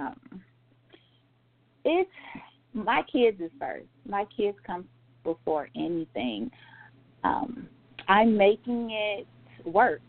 Um, 0.00 0.42
it's 1.84 2.10
my 2.72 3.02
kids 3.12 3.40
is 3.40 3.50
first. 3.58 3.86
My 4.08 4.24
kids 4.36 4.56
come 4.66 4.86
before 5.24 5.68
anything. 5.76 6.50
Um, 7.24 7.68
I'm 8.08 8.36
making 8.36 8.90
it 8.90 9.26
work. 9.64 10.02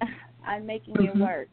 I'm 0.46 0.66
making 0.66 0.94
mm-hmm. 0.94 1.20
it 1.20 1.24
work. 1.24 1.48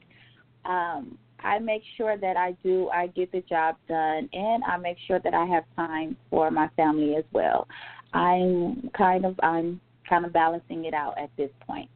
Um, 0.66 1.18
I 1.40 1.60
make 1.60 1.84
sure 1.96 2.18
that 2.18 2.38
I 2.38 2.56
do, 2.64 2.90
I 2.90 3.08
get 3.08 3.32
the 3.32 3.42
job 3.42 3.76
done, 3.88 4.30
and 4.34 4.64
I 4.64 4.78
make 4.78 4.98
sure 5.08 5.20
that 5.20 5.34
I 5.34 5.46
have 5.46 5.64
time 5.76 6.18
for 6.30 6.50
my 6.50 6.70
family 6.76 7.16
as 7.16 7.24
well. 7.34 7.68
I'm 8.14 8.90
kind 8.98 9.26
of, 9.26 9.40
I'm 9.44 9.80
kind 10.10 10.26
of 10.26 10.34
balancing 10.34 10.86
it 10.86 10.94
out 10.94 11.18
at 11.20 11.30
this 11.38 11.52
point. 11.68 11.90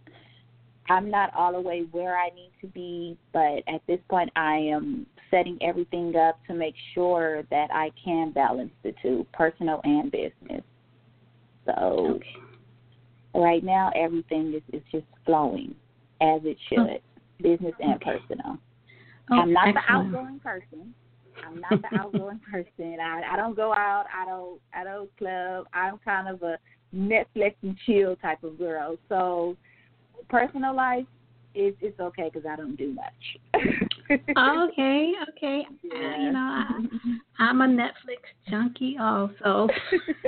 I'm 0.89 1.10
not 1.10 1.34
all 1.34 1.53
the 1.53 1.62
way 1.62 1.88
where 1.91 2.18
I 2.18 2.29
need 2.29 2.51
to 2.62 2.68
be, 2.68 3.18
but 3.34 3.63
at 3.68 3.82
this 3.88 4.00
point, 4.10 4.29
I 4.36 4.56
am 4.56 5.06
setting 5.31 5.57
everything 5.62 6.15
up 6.15 6.39
to 6.48 6.53
make 6.53 6.75
sure 6.93 7.43
that 7.50 7.69
I 7.74 7.91
can 8.03 8.31
balance 8.31 8.71
the 8.83 8.93
two, 9.01 9.25
personal 9.33 9.81
and 9.83 10.12
business. 10.12 10.63
So 11.65 11.71
okay. 12.15 12.25
right 13.36 13.63
now, 13.63 13.91
everything 13.95 14.53
is, 14.53 14.63
is 14.74 14.83
just 14.91 15.05
flowing 15.25 15.75
as 16.21 16.41
it 16.43 16.57
should, 16.67 16.79
oh. 16.79 17.00
business 17.41 17.74
and 17.79 17.95
okay. 17.95 18.19
personal. 18.19 18.57
Oh, 19.31 19.36
I'm 19.36 19.53
not 19.53 19.67
excellent. 19.67 19.88
the 19.88 19.93
outgoing 19.93 20.39
person. 20.39 20.93
I'm 21.45 21.62
not 21.62 21.81
the 21.81 22.00
outgoing 22.00 22.39
person. 22.51 22.98
I, 23.01 23.21
I 23.33 23.36
don't 23.36 23.55
go 23.55 23.74
out. 23.74 24.05
I 24.13 24.25
don't. 24.25 24.59
I 24.74 24.83
don't 24.83 25.15
club. 25.17 25.67
I'm 25.74 26.00
kind 26.03 26.27
of 26.27 26.41
a 26.41 26.57
Netflix 26.95 27.55
and 27.62 27.77
chill 27.86 28.15
type 28.17 28.43
of 28.43 28.57
girl. 28.57 28.98
So 29.07 29.55
personal 30.29 30.75
life 30.75 31.05
is 31.55 31.74
it's 31.81 32.00
okay 32.00 32.29
because 32.31 32.48
I 32.50 32.55
don't 32.55 32.75
do 32.75 32.93
much. 32.93 33.63
okay, 34.37 35.13
okay. 35.29 35.65
Yeah. 35.83 35.93
Uh, 35.93 36.17
you 36.17 36.31
know, 36.31 36.39
I, 36.39 36.69
I'm 37.39 37.61
a 37.61 37.67
Netflix 37.67 38.21
junkie 38.49 38.97
also. 38.99 39.67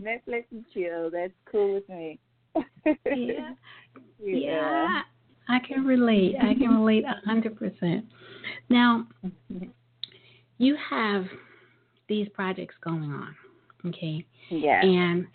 Netflix 0.00 0.44
and 0.52 0.64
chill. 0.72 1.10
That's 1.10 1.32
cool 1.50 1.74
with 1.74 1.88
me. 1.88 2.18
yeah. 2.54 2.62
yeah. 3.04 3.54
Yeah. 4.18 5.02
I 5.48 5.58
can 5.66 5.84
relate. 5.84 6.36
I 6.40 6.54
can 6.54 6.76
relate 6.76 7.04
a 7.04 7.20
hundred 7.26 7.58
percent. 7.58 8.04
Now, 8.68 9.08
you 10.58 10.76
have 10.88 11.24
these 12.08 12.28
projects 12.28 12.76
going 12.84 13.02
on, 13.12 13.34
okay? 13.86 14.24
Yeah. 14.48 14.80
And 14.84 15.26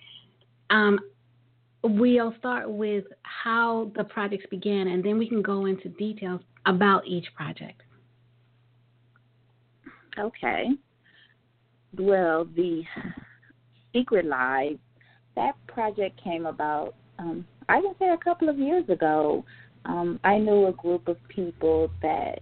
um, 0.69 1.00
we'll 1.88 2.34
start 2.39 2.70
with 2.70 3.06
how 3.24 3.92
the 3.96 4.04
projects 4.04 4.46
began, 4.50 4.88
and 4.88 5.04
then 5.04 5.18
we 5.18 5.27
can 5.27 5.42
go 5.42 5.65
into 5.65 5.89
details 5.89 6.42
about 6.65 7.06
each 7.06 7.27
project. 7.36 7.82
Okay. 10.18 10.70
Well, 11.98 12.46
the 12.56 12.84
Secret 13.94 14.25
Life, 14.25 14.77
that 15.36 15.56
project 15.68 16.22
came 16.24 16.46
about, 16.46 16.96
um, 17.20 17.46
I 17.70 17.80
would 17.80 17.98
say, 18.00 18.10
a 18.10 18.18
couple 18.18 18.50
of 18.50 18.58
years 18.58 18.88
ago. 18.89 19.46
Um, 19.86 20.20
I 20.24 20.38
knew 20.38 20.68
a 20.68 20.72
group 20.74 21.08
of 21.08 21.18
people 21.27 21.92
that 22.01 22.39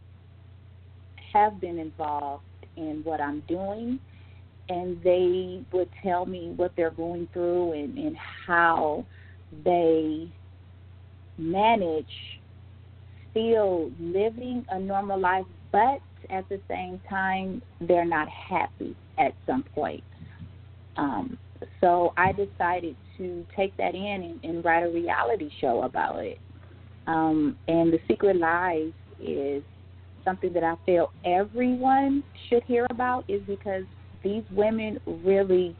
have 1.33 1.59
been 1.59 1.79
involved 1.79 2.43
in 2.77 3.01
what 3.03 3.19
I'm 3.19 3.41
doing 3.47 3.99
and 4.69 5.01
they 5.03 5.63
would 5.71 5.89
tell 6.01 6.25
me 6.25 6.53
what 6.55 6.71
they're 6.75 6.91
going 6.91 7.27
through 7.33 7.73
and, 7.73 7.97
and 7.97 8.15
how 8.17 9.05
they 9.63 10.31
manage 11.37 12.05
still 13.31 13.91
living 13.99 14.65
a 14.69 14.79
normal 14.79 15.19
life, 15.19 15.45
but 15.71 15.99
at 16.29 16.47
the 16.49 16.59
same 16.69 17.01
time, 17.09 17.61
they're 17.81 18.05
not 18.05 18.27
happy 18.29 18.95
at 19.17 19.33
some 19.45 19.63
point. 19.75 20.03
Um, 20.97 21.37
so 21.81 22.13
I 22.17 22.31
decided 22.31 22.95
to 23.17 23.45
take 23.55 23.75
that 23.77 23.95
in 23.95 24.39
and, 24.43 24.43
and 24.43 24.65
write 24.65 24.83
a 24.83 24.89
reality 24.89 25.49
show 25.59 25.83
about 25.83 26.23
it. 26.23 26.37
Um, 27.07 27.57
and 27.67 27.91
The 27.91 27.99
Secret 28.07 28.37
Lies 28.37 28.91
is 29.21 29.63
something 30.23 30.53
that 30.53 30.63
I 30.63 30.75
feel 30.85 31.11
everyone 31.25 32.23
should 32.49 32.63
hear 32.63 32.87
about, 32.89 33.25
is 33.27 33.41
because 33.47 33.83
these 34.23 34.43
women 34.51 34.99
really 35.25 35.75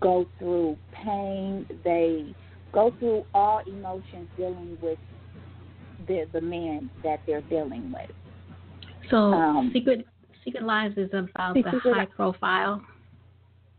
go 0.00 0.26
through 0.38 0.76
pain. 0.92 1.66
They 1.84 2.34
go 2.72 2.94
through 2.98 3.24
all 3.34 3.60
emotions 3.66 4.28
dealing 4.36 4.76
with 4.80 4.98
the 6.06 6.26
the 6.32 6.40
man 6.40 6.90
that 7.02 7.20
they're 7.26 7.42
dealing 7.42 7.92
with. 7.92 8.10
So 9.10 9.16
um, 9.16 9.70
secret 9.72 10.06
secret 10.44 10.64
lives 10.64 10.96
is 10.96 11.10
about 11.12 11.54
the 11.54 11.62
high 11.84 12.06
profile. 12.06 12.82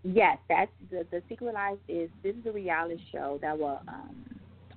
Yes, 0.03 0.37
that's 0.49 0.71
the 0.89 1.05
the 1.11 1.21
secret 1.29 1.53
lives 1.53 1.79
is 1.87 2.09
this 2.23 2.35
is 2.35 2.45
a 2.45 2.51
reality 2.51 3.01
show 3.11 3.39
that 3.41 3.57
will 3.57 3.79
um, 3.87 4.15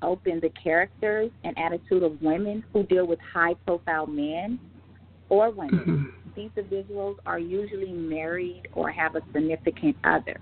open 0.02 0.40
the 0.40 0.50
characters 0.62 1.30
and 1.44 1.56
attitude 1.58 2.02
of 2.02 2.20
women 2.20 2.62
who 2.72 2.82
deal 2.84 3.06
with 3.06 3.18
high 3.32 3.54
profile 3.66 4.06
men 4.06 4.58
or 5.28 5.50
women. 5.50 5.80
Mm-hmm 5.80 6.04
these 6.34 6.50
individuals 6.56 7.16
are 7.26 7.38
usually 7.38 7.92
married 7.92 8.62
or 8.72 8.90
have 8.90 9.14
a 9.14 9.20
significant 9.32 9.96
other. 10.04 10.40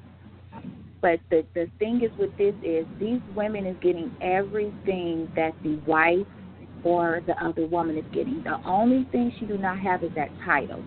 But 1.03 1.19
the 1.31 1.45
the 1.55 1.69
thing 1.79 2.01
is 2.03 2.17
with 2.17 2.37
this 2.39 2.55
is 2.63 2.87
these 2.99 3.21
women 3.35 3.67
is 3.67 3.77
getting 3.83 4.15
everything 4.23 5.31
that 5.35 5.53
the 5.63 5.77
wife 5.87 6.27
or 6.85 7.21
the 7.27 7.35
other 7.45 7.67
woman 7.67 7.99
is 7.99 8.05
getting. 8.15 8.43
The 8.45 8.59
only 8.65 9.07
thing 9.11 9.33
she 9.39 9.47
do 9.47 9.59
not 9.59 9.79
have 9.81 10.03
is 10.05 10.11
that 10.15 10.31
title. 10.45 10.83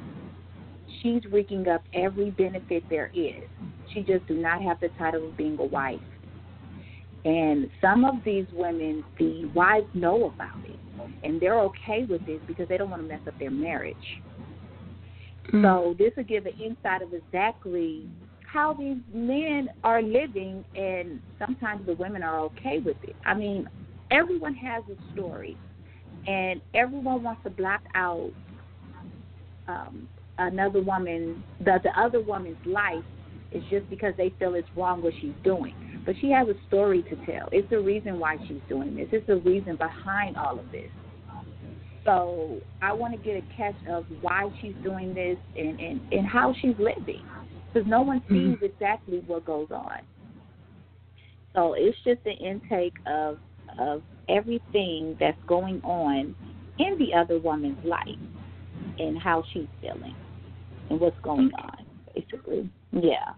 She's 1.01 1.21
reeking 1.31 1.67
up 1.67 1.83
every 1.93 2.31
benefit 2.31 2.83
there 2.89 3.11
is. 3.13 3.43
She 3.93 4.01
just 4.01 4.25
do 4.27 4.35
not 4.35 4.61
have 4.61 4.79
the 4.79 4.89
title 4.97 5.27
of 5.27 5.37
being 5.37 5.57
a 5.59 5.65
wife. 5.65 5.99
And 7.25 7.69
some 7.81 8.05
of 8.05 8.15
these 8.23 8.45
women, 8.53 9.03
the 9.17 9.45
wives 9.55 9.87
know 9.93 10.25
about 10.33 10.57
it, 10.65 10.79
and 11.23 11.41
they're 11.41 11.59
okay 11.61 12.05
with 12.07 12.25
this 12.25 12.39
because 12.47 12.67
they 12.69 12.77
don't 12.77 12.89
want 12.89 13.01
to 13.01 13.07
mess 13.07 13.21
up 13.27 13.37
their 13.39 13.51
marriage. 13.51 13.95
Mm-hmm. 15.47 15.63
So 15.63 15.95
this 15.97 16.11
will 16.15 16.23
give 16.23 16.45
an 16.45 16.53
insight 16.53 17.01
of 17.01 17.13
exactly 17.13 18.07
how 18.55 18.73
these 18.73 18.97
men 19.13 19.69
are 19.83 20.01
living, 20.01 20.63
and 20.75 21.19
sometimes 21.37 21.85
the 21.85 21.93
women 21.95 22.23
are 22.23 22.39
okay 22.39 22.79
with 22.79 22.95
it. 23.03 23.15
I 23.25 23.33
mean, 23.33 23.67
everyone 24.11 24.55
has 24.55 24.81
a 24.89 25.13
story, 25.13 25.57
and 26.25 26.61
everyone 26.73 27.21
wants 27.21 27.43
to 27.43 27.49
block 27.49 27.81
out 27.95 28.31
um, 29.67 30.07
another 30.37 30.81
woman, 30.81 31.43
the 31.59 31.79
the 31.83 31.91
other 31.99 32.21
woman's 32.21 32.65
life 32.65 33.03
is 33.51 33.61
just 33.69 33.89
because 33.89 34.13
they 34.17 34.33
feel 34.39 34.55
it's 34.55 34.67
wrong 34.75 35.03
what 35.03 35.13
she's 35.19 35.33
doing. 35.43 35.73
But 36.05 36.15
she 36.21 36.29
has 36.31 36.47
a 36.47 36.55
story 36.67 37.03
to 37.03 37.15
tell. 37.25 37.49
It's 37.51 37.69
the 37.69 37.79
reason 37.79 38.19
why 38.19 38.37
she's 38.47 38.61
doing 38.69 38.95
this. 38.95 39.07
It's 39.11 39.27
the 39.27 39.37
reason 39.37 39.75
behind 39.75 40.37
all 40.37 40.59
of 40.59 40.71
this. 40.71 40.89
So 42.05 42.59
I 42.81 42.93
want 42.93 43.13
to 43.13 43.19
get 43.19 43.35
a 43.35 43.57
catch 43.57 43.75
of 43.89 44.05
why 44.21 44.49
she's 44.61 44.75
doing 44.83 45.13
this 45.13 45.37
and, 45.57 45.79
and, 45.79 46.13
and 46.13 46.27
how 46.27 46.53
she's 46.61 46.75
living. 46.77 47.23
Because 47.75 47.89
no 47.89 48.03
one 48.03 48.21
sees 48.29 48.55
mm-hmm. 48.55 48.63
exactly 48.63 49.21
what 49.27 49.43
goes 49.43 49.67
on. 49.69 49.99
So 51.53 51.73
it's 51.73 51.97
just 52.05 52.21
an 52.25 52.37
intake 52.37 52.95
of 53.05 53.37
of 53.77 54.01
everything 54.29 55.17
that's 55.19 55.37
going 55.45 55.81
on 55.83 56.33
in 56.79 56.97
the 56.97 57.13
other 57.13 57.37
woman's 57.39 57.83
life 57.83 58.07
and 58.97 59.19
how 59.19 59.43
she's 59.51 59.67
feeling 59.81 60.15
and 60.89 60.99
what's 61.01 61.19
going 61.21 61.51
on, 61.61 61.85
basically. 62.13 62.69
Yeah. 62.93 63.33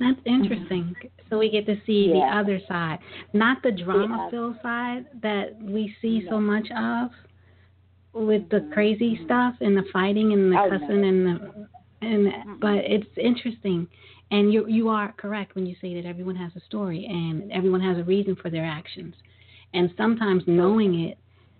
That's 0.00 0.18
interesting. 0.26 0.94
So 1.30 1.38
we 1.38 1.48
get 1.48 1.66
to 1.66 1.76
see 1.86 2.12
yeah. 2.12 2.14
the 2.14 2.38
other 2.40 2.60
side, 2.66 2.98
not 3.32 3.62
the 3.62 3.70
drama 3.70 4.28
filled 4.30 4.56
side 4.60 5.06
that 5.22 5.56
we 5.62 5.94
see 6.02 6.26
so 6.28 6.40
much 6.40 6.66
of 6.76 7.10
with 8.12 8.48
the 8.50 8.68
crazy 8.72 9.14
mm-hmm. 9.14 9.24
stuff 9.24 9.54
and 9.60 9.76
the 9.76 9.84
fighting 9.92 10.32
and 10.32 10.52
the 10.52 10.58
oh, 10.58 10.70
cussing 10.70 11.02
no. 11.02 11.08
and 11.08 11.26
the 11.26 11.68
and 12.00 12.60
but 12.60 12.76
it's 12.76 13.06
interesting. 13.16 13.86
And 14.30 14.52
you 14.52 14.66
you 14.68 14.88
are 14.88 15.12
correct 15.16 15.54
when 15.54 15.66
you 15.66 15.74
say 15.80 15.94
that 15.94 16.06
everyone 16.06 16.36
has 16.36 16.52
a 16.56 16.60
story 16.66 17.06
and 17.06 17.50
everyone 17.50 17.80
has 17.80 17.98
a 17.98 18.04
reason 18.04 18.36
for 18.36 18.50
their 18.50 18.64
actions. 18.64 19.14
And 19.74 19.90
sometimes 19.96 20.42
knowing 20.46 21.00
it 21.00 21.18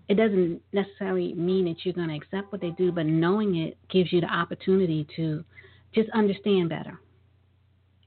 it 0.09 0.14
doesn't 0.14 0.61
necessarily 0.73 1.35
mean 1.35 1.66
that 1.66 1.85
you're 1.85 1.95
going 1.95 2.09
to 2.09 2.16
accept 2.16 2.50
what 2.50 2.61
they 2.61 2.71
do 2.71 2.90
but 2.90 3.07
knowing 3.07 3.57
it 3.57 3.76
gives 3.90 4.12
you 4.12 4.21
the 4.21 4.26
opportunity 4.26 5.07
to 5.16 5.45
just 5.95 6.09
understand 6.11 6.68
better 6.68 6.99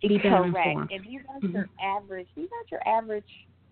be 0.01 0.17
better 0.17 0.29
correct. 0.29 0.47
informed. 0.47 0.91
and 0.91 1.05
these 1.05 1.19
are 1.29 1.39
mm-hmm. 1.39 1.55
your 1.55 1.69
average 1.83 2.27
these 2.35 2.50
are 2.51 2.65
your 2.71 2.88
average 2.88 3.23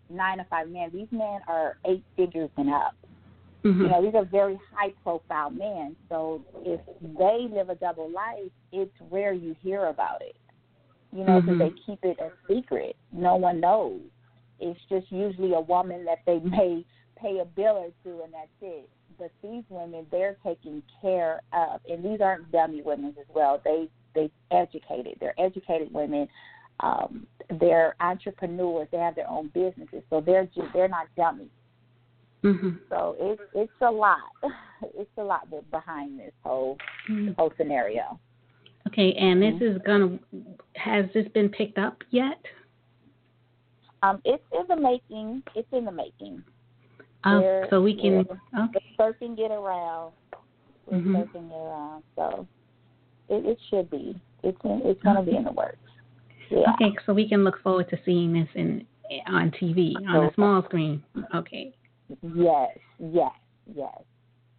nine 0.10 0.38
to 0.38 0.46
five 0.50 0.70
men 0.70 0.90
these 0.94 1.08
men 1.12 1.40
are 1.48 1.78
eight 1.88 2.04
figures 2.16 2.50
and 2.58 2.70
up 2.70 2.96
Mm-hmm. 3.64 3.82
You 3.82 3.90
know, 3.90 4.02
these 4.02 4.16
are 4.16 4.26
very 4.26 4.60
high 4.74 4.94
profile 5.04 5.50
men. 5.50 5.96
So 6.08 6.42
if 6.64 6.80
they 7.02 7.54
live 7.54 7.70
a 7.70 7.76
double 7.76 8.10
life, 8.10 8.52
it's 8.72 8.92
rare 9.12 9.34
you 9.34 9.56
hear 9.62 9.88
about 9.88 10.22
it. 10.22 10.36
You 11.12 11.26
know, 11.26 11.42
because 11.42 11.58
mm-hmm. 11.58 11.76
they 11.76 11.82
keep 11.86 12.00
it 12.04 12.18
a 12.20 12.32
secret. 12.48 12.96
No 13.12 13.36
one 13.36 13.60
knows. 13.60 14.00
It's 14.60 14.80
just 14.90 15.12
usually 15.12 15.54
a 15.54 15.60
woman 15.60 16.06
that 16.06 16.20
they 16.26 16.40
may 16.44 16.86
pay 17.18 17.40
a 17.40 17.46
bill 17.46 17.76
or 17.76 17.90
two, 18.04 18.22
and 18.24 18.34
that's 18.34 18.48
it. 18.62 18.90
But 19.18 19.32
these 19.44 19.64
women, 19.70 20.06
they're 20.12 20.38
taking 20.46 20.82
care 21.02 21.42
of, 21.52 21.82
and 21.90 22.06
these 22.06 22.22
aren't 22.22 22.52
dummy 22.52 22.82
women 22.82 23.14
as 23.20 23.26
well. 23.34 23.60
They 23.64 23.90
they 24.16 24.32
educated. 24.52 25.18
They're 25.20 25.40
educated 25.40 25.94
women. 25.94 26.28
Um, 26.80 27.28
they're 27.60 27.96
entrepreneurs. 28.00 28.88
They 28.92 29.00
have 29.00 29.16
their 29.16 29.30
own 29.30 29.52
businesses, 29.54 30.04
so 30.10 30.22
they're 30.22 30.46
just 30.46 30.68
they're 30.74 30.88
not 30.88 31.08
dummies 31.18 31.50
Mm-hmm. 32.44 32.70
So 32.90 33.16
it's 33.20 33.42
it's 33.54 33.72
a 33.82 33.92
lot. 33.92 34.20
It's 34.98 35.12
a 35.18 35.22
lot 35.22 35.46
behind 35.72 36.18
this 36.18 36.32
whole 36.42 36.78
mm-hmm. 37.12 37.34
whole 37.38 37.52
scenario. 37.58 38.18
Okay, 38.88 39.14
and 39.20 39.42
this 39.42 39.56
mm-hmm. 39.56 39.76
is 39.76 39.82
gonna 39.86 40.20
has 40.78 41.04
this 41.14 41.28
been 41.34 41.50
picked 41.50 41.78
up 41.78 41.98
yet? 42.12 42.40
Um, 44.02 44.22
it's 44.24 44.42
in 44.58 44.66
the 44.70 44.82
making. 44.82 45.44
It's 45.54 45.68
in 45.74 45.84
the 45.84 45.92
making. 45.92 46.42
Oh, 47.26 47.66
so 47.70 47.82
we 47.82 47.94
can. 47.94 48.26
We're, 48.26 48.64
okay. 48.64 48.86
We're 48.98 49.36
get 49.36 49.52
around. 49.52 50.14
We're 50.90 51.00
mm-hmm. 51.00 51.16
it 51.16 51.54
around. 51.54 52.04
So 52.16 52.48
it, 53.28 53.46
it 53.46 53.58
should 53.70 53.90
be. 53.90 54.20
It's 54.44 54.58
in, 54.64 54.82
it's 54.86 55.02
going 55.04 55.16
to 55.16 55.22
okay. 55.22 55.32
be 55.32 55.38
in 55.38 55.44
the 55.44 55.52
works. 55.52 55.78
Yeah. 56.50 56.74
Okay, 56.76 56.96
so 57.06 57.14
we 57.14 57.28
can 57.28 57.44
look 57.44 57.62
forward 57.62 57.90
to 57.90 58.00
seeing 58.06 58.34
this 58.34 58.48
in 58.56 58.86
on 59.28 59.52
TV 59.52 59.94
on 60.08 60.26
a 60.26 60.34
small 60.36 60.64
screen. 60.64 61.04
Okay. 61.36 61.74
Yes, 62.22 62.78
yes, 63.00 63.32
yes. 63.74 63.98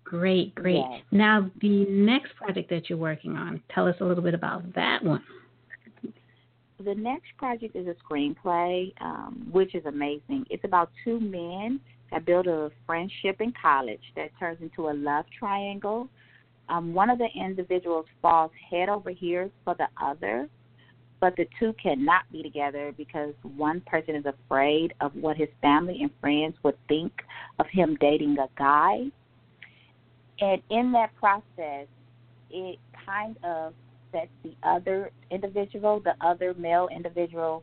Great, 0.04 0.54
great. 0.54 0.76
Yes. 0.76 1.02
Now, 1.12 1.50
the 1.60 1.84
next 1.86 2.34
project 2.36 2.68
that 2.70 2.88
you're 2.88 2.98
working 2.98 3.36
on, 3.36 3.62
tell 3.72 3.86
us 3.86 3.94
a 4.00 4.04
little 4.04 4.24
bit 4.24 4.34
about 4.34 4.74
that 4.74 5.04
one. 5.04 5.22
The 6.84 6.94
next 6.94 7.28
project 7.36 7.76
is 7.76 7.86
a 7.86 7.94
screenplay, 8.02 8.92
um, 9.00 9.46
which 9.52 9.74
is 9.74 9.84
amazing. 9.84 10.46
It's 10.48 10.64
about 10.64 10.90
two 11.04 11.20
men 11.20 11.78
that 12.10 12.24
build 12.24 12.46
a 12.46 12.70
friendship 12.86 13.40
in 13.40 13.52
college 13.60 14.00
that 14.16 14.30
turns 14.38 14.58
into 14.62 14.88
a 14.88 14.94
love 14.94 15.26
triangle. 15.38 16.08
Um, 16.68 16.94
one 16.94 17.10
of 17.10 17.18
the 17.18 17.28
individuals 17.36 18.06
falls 18.22 18.50
head 18.70 18.88
over 18.88 19.10
heels 19.10 19.50
for 19.64 19.74
the 19.74 19.88
other, 20.02 20.48
but 21.20 21.36
the 21.36 21.46
two 21.58 21.74
cannot 21.80 22.22
be 22.32 22.42
together 22.42 22.92
because 22.96 23.34
one 23.42 23.82
person 23.82 24.14
is 24.14 24.24
afraid 24.24 24.94
of 25.00 25.14
what 25.14 25.36
his 25.36 25.48
family 25.60 25.98
and 26.00 26.10
friends 26.20 26.56
would 26.62 26.76
think 26.88 27.12
of 27.58 27.66
him 27.70 27.96
dating 28.00 28.36
a 28.38 28.48
guy. 28.58 29.00
And 30.40 30.62
in 30.70 30.92
that 30.92 31.14
process, 31.16 31.86
it 32.50 32.78
kind 33.04 33.36
of 33.44 33.74
sets 34.10 34.30
the 34.42 34.54
other 34.62 35.10
individual, 35.30 36.00
the 36.00 36.14
other 36.26 36.54
male 36.54 36.88
individual, 36.94 37.62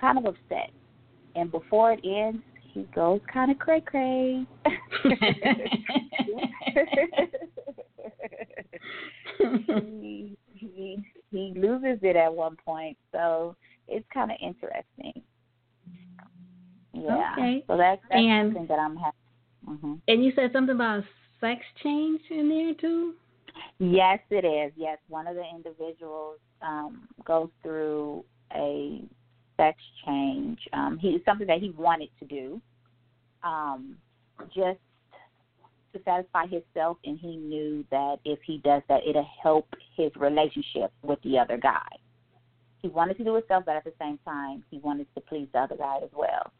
kind 0.00 0.18
of 0.18 0.26
upset. 0.26 0.70
And 1.36 1.52
before 1.52 1.92
it 1.92 2.00
ends, 2.04 2.42
he 2.72 2.82
goes 2.94 3.20
kind 3.32 3.52
of 3.52 3.58
cray 3.58 3.80
cray. 3.80 4.44
he, 10.00 10.36
he 10.54 10.98
he 11.30 11.52
loses 11.56 11.99
it 12.10 12.16
at 12.16 12.32
one 12.32 12.56
point, 12.64 12.96
so 13.12 13.56
it's 13.88 14.06
kind 14.12 14.30
of 14.30 14.36
interesting. 14.42 15.22
Yeah. 16.92 17.32
Okay. 17.32 17.64
So 17.66 17.76
that's, 17.76 18.00
that's 18.08 18.14
and, 18.14 18.48
something 18.48 18.66
that 18.66 18.78
I'm 18.78 18.96
having. 18.96 19.12
Mm-hmm. 19.68 19.94
And 20.08 20.24
you 20.24 20.32
said 20.34 20.50
something 20.52 20.74
about 20.74 21.04
sex 21.40 21.60
change 21.82 22.20
in 22.30 22.48
there 22.48 22.74
too. 22.74 23.14
Yes, 23.78 24.20
it 24.30 24.44
is. 24.44 24.72
Yes, 24.76 24.98
one 25.08 25.26
of 25.26 25.34
the 25.34 25.44
individuals 25.54 26.38
um, 26.62 27.08
goes 27.24 27.48
through 27.62 28.24
a 28.54 29.02
sex 29.56 29.78
change. 30.06 30.58
Um, 30.72 30.98
he 31.00 31.18
something 31.24 31.46
that 31.46 31.60
he 31.60 31.70
wanted 31.70 32.08
to 32.18 32.26
do, 32.26 32.60
um, 33.42 33.96
just 34.54 34.78
to 35.92 36.00
satisfy 36.04 36.46
himself, 36.46 36.98
and 37.04 37.18
he 37.18 37.36
knew 37.36 37.84
that 37.90 38.16
if 38.24 38.38
he 38.46 38.58
does 38.58 38.82
that, 38.88 39.00
it'll 39.08 39.28
help 39.42 39.66
his 39.96 40.10
relationship 40.16 40.92
with 41.02 41.20
the 41.22 41.38
other 41.38 41.56
guy. 41.56 41.88
He 42.82 42.88
wanted 42.88 43.18
to 43.18 43.24
do 43.24 43.36
it 43.36 43.40
himself, 43.42 43.64
but 43.66 43.76
at 43.76 43.84
the 43.84 43.92
same 44.00 44.18
time, 44.24 44.64
he 44.70 44.78
wanted 44.78 45.06
to 45.14 45.20
please 45.20 45.48
the 45.52 45.60
other 45.60 45.76
guy 45.76 45.98
as 46.02 46.10
well. 46.14 46.52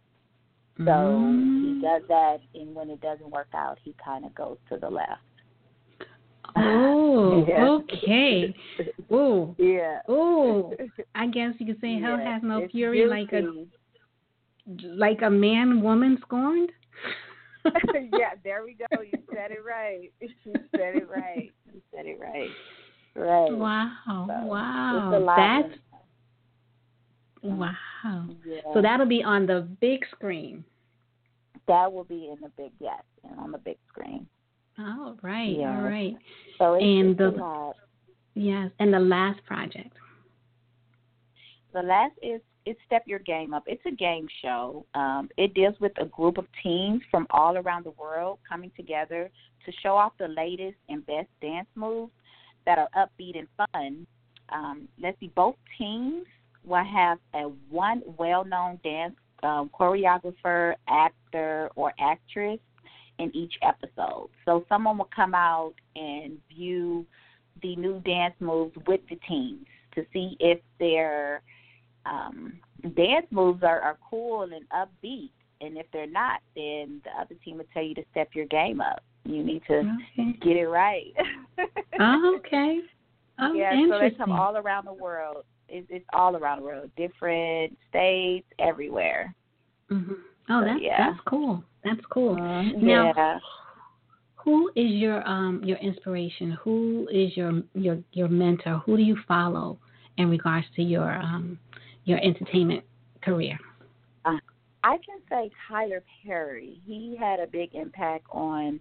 So 0.78 0.84
mm. 0.84 1.74
he 1.74 1.80
does 1.82 2.02
that, 2.08 2.38
and 2.54 2.74
when 2.74 2.90
it 2.90 3.00
doesn't 3.00 3.30
work 3.30 3.48
out, 3.54 3.78
he 3.82 3.94
kind 4.02 4.24
of 4.24 4.34
goes 4.34 4.56
to 4.70 4.78
the 4.78 4.88
left. 4.88 5.20
Oh, 6.56 7.46
okay. 7.92 8.54
Oh, 9.10 9.54
yeah. 9.58 10.00
Oh, 10.08 10.74
I 11.14 11.26
guess 11.26 11.52
you 11.58 11.66
could 11.66 11.80
say 11.80 12.00
hell 12.00 12.18
yeah. 12.18 12.34
has 12.34 12.42
no 12.42 12.58
it's 12.58 12.72
fury 12.72 13.06
like 13.06 13.32
a 13.32 13.66
like 14.82 15.20
a 15.22 15.30
man 15.30 15.82
woman 15.82 16.18
scorned. 16.22 16.70
yeah, 18.12 18.32
there 18.44 18.64
we 18.64 18.74
go. 18.74 19.02
You 19.02 19.18
said 19.32 19.50
it 19.50 19.64
right. 19.66 20.12
You 20.20 20.54
said 20.76 20.96
it 20.96 21.08
right. 21.08 21.50
You 21.72 21.80
said 21.94 22.06
it 22.06 22.18
right. 22.20 22.50
Right. 23.14 23.52
Wow. 23.52 24.26
So, 24.28 24.46
wow. 24.46 25.24
That's 25.36 25.78
wow. 27.42 28.28
Yeah. 28.46 28.60
So 28.72 28.82
that'll 28.82 29.06
be 29.06 29.22
on 29.22 29.46
the 29.46 29.68
big 29.80 30.04
screen. 30.12 30.64
That 31.68 31.92
will 31.92 32.04
be 32.04 32.30
in 32.32 32.36
the 32.40 32.50
big 32.56 32.72
yes, 32.80 33.02
and 33.28 33.38
on 33.38 33.52
the 33.52 33.58
big 33.58 33.76
screen. 33.88 34.26
All 34.78 35.16
right. 35.22 35.56
Yes. 35.56 35.68
All 35.68 35.82
right. 35.82 36.16
So 36.58 36.74
it's, 36.74 36.84
and 36.84 37.16
the 37.16 37.72
yes, 38.34 38.70
and 38.78 38.92
the 38.92 39.00
last 39.00 39.44
project. 39.44 39.96
The 41.72 41.82
last 41.82 42.14
is 42.22 42.40
it's 42.66 42.80
Step 42.86 43.04
Your 43.06 43.18
Game 43.20 43.54
Up. 43.54 43.64
It's 43.66 43.84
a 43.86 43.90
game 43.90 44.28
show. 44.42 44.84
Um, 44.94 45.28
it 45.36 45.54
deals 45.54 45.74
with 45.80 45.92
a 46.00 46.06
group 46.06 46.38
of 46.38 46.46
teens 46.62 47.02
from 47.10 47.26
all 47.30 47.56
around 47.56 47.84
the 47.84 47.92
world 47.92 48.38
coming 48.48 48.70
together 48.76 49.30
to 49.64 49.72
show 49.82 49.96
off 49.96 50.12
the 50.18 50.28
latest 50.28 50.76
and 50.88 51.04
best 51.06 51.28
dance 51.40 51.68
moves 51.74 52.12
that 52.66 52.78
are 52.78 52.88
upbeat 52.96 53.38
and 53.38 53.48
fun. 53.56 54.06
Um, 54.50 54.88
let's 55.00 55.18
see, 55.20 55.30
both 55.34 55.56
teams 55.78 56.26
will 56.64 56.84
have 56.84 57.18
a 57.34 57.50
one 57.70 58.02
well-known 58.18 58.78
dance 58.84 59.14
um, 59.42 59.70
choreographer, 59.78 60.74
actor, 60.88 61.70
or 61.76 61.92
actress 61.98 62.58
in 63.18 63.34
each 63.34 63.54
episode. 63.62 64.28
So 64.44 64.64
someone 64.68 64.98
will 64.98 65.10
come 65.14 65.34
out 65.34 65.74
and 65.96 66.38
view 66.54 67.06
the 67.62 67.76
new 67.76 68.00
dance 68.00 68.34
moves 68.40 68.76
with 68.86 69.00
the 69.08 69.16
teams 69.28 69.66
to 69.94 70.04
see 70.12 70.36
if 70.40 70.60
they're 70.78 71.42
um, 72.06 72.54
dance 72.96 73.26
moves 73.30 73.62
are, 73.62 73.80
are 73.80 73.98
cool 74.08 74.42
and 74.42 74.64
upbeat 74.70 75.30
and 75.60 75.76
if 75.76 75.86
they're 75.92 76.06
not, 76.06 76.40
then 76.56 77.00
the 77.04 77.10
other 77.20 77.34
team 77.44 77.58
will 77.58 77.64
tell 77.72 77.82
you 77.82 77.94
to 77.94 78.04
step 78.10 78.30
your 78.32 78.46
game 78.46 78.80
up. 78.80 79.02
You 79.24 79.44
need 79.44 79.62
to 79.68 79.80
Okay. 80.18 80.32
get 80.40 80.56
it 80.56 80.68
right. 80.68 81.12
Oh, 82.02 82.36
okay. 82.38 82.78
Oh, 83.38 83.52
yeah, 83.52 83.76
so 83.86 83.98
they 83.98 84.10
come 84.12 84.32
all 84.32 84.56
around 84.56 84.86
the 84.86 84.92
world. 84.94 85.44
It's, 85.68 85.86
it's 85.90 86.06
all 86.14 86.34
around 86.34 86.60
the 86.60 86.64
world, 86.64 86.90
different 86.96 87.76
states, 87.90 88.46
everywhere. 88.58 89.34
hmm 89.90 90.12
Oh, 90.48 90.60
So, 90.60 90.64
that's 90.64 90.80
yeah. 90.80 90.96
that's 91.10 91.20
cool. 91.26 91.62
That's 91.84 92.00
cool. 92.10 92.36
Mhm. 92.36 92.76
Now- 92.82 93.12
yeah. 93.14 93.38
Who 94.36 94.70
is 94.74 94.90
your 94.92 95.26
um 95.28 95.62
your 95.62 95.76
inspiration? 95.78 96.52
Who 96.62 97.06
is 97.12 97.36
your 97.36 97.62
your 97.74 97.98
your 98.12 98.28
mentor? 98.28 98.78
Who 98.86 98.96
do 98.96 99.02
you 99.02 99.18
follow 99.28 99.78
in 100.16 100.30
regards 100.30 100.66
to 100.76 100.82
your 100.82 101.12
um 101.12 101.58
your 102.04 102.18
entertainment 102.22 102.84
career? 103.22 103.58
I 104.82 104.96
can 104.96 105.20
say 105.28 105.50
Tyler 105.68 106.02
Perry. 106.24 106.80
He 106.86 107.16
had 107.18 107.38
a 107.40 107.46
big 107.46 107.74
impact 107.74 108.24
on 108.30 108.80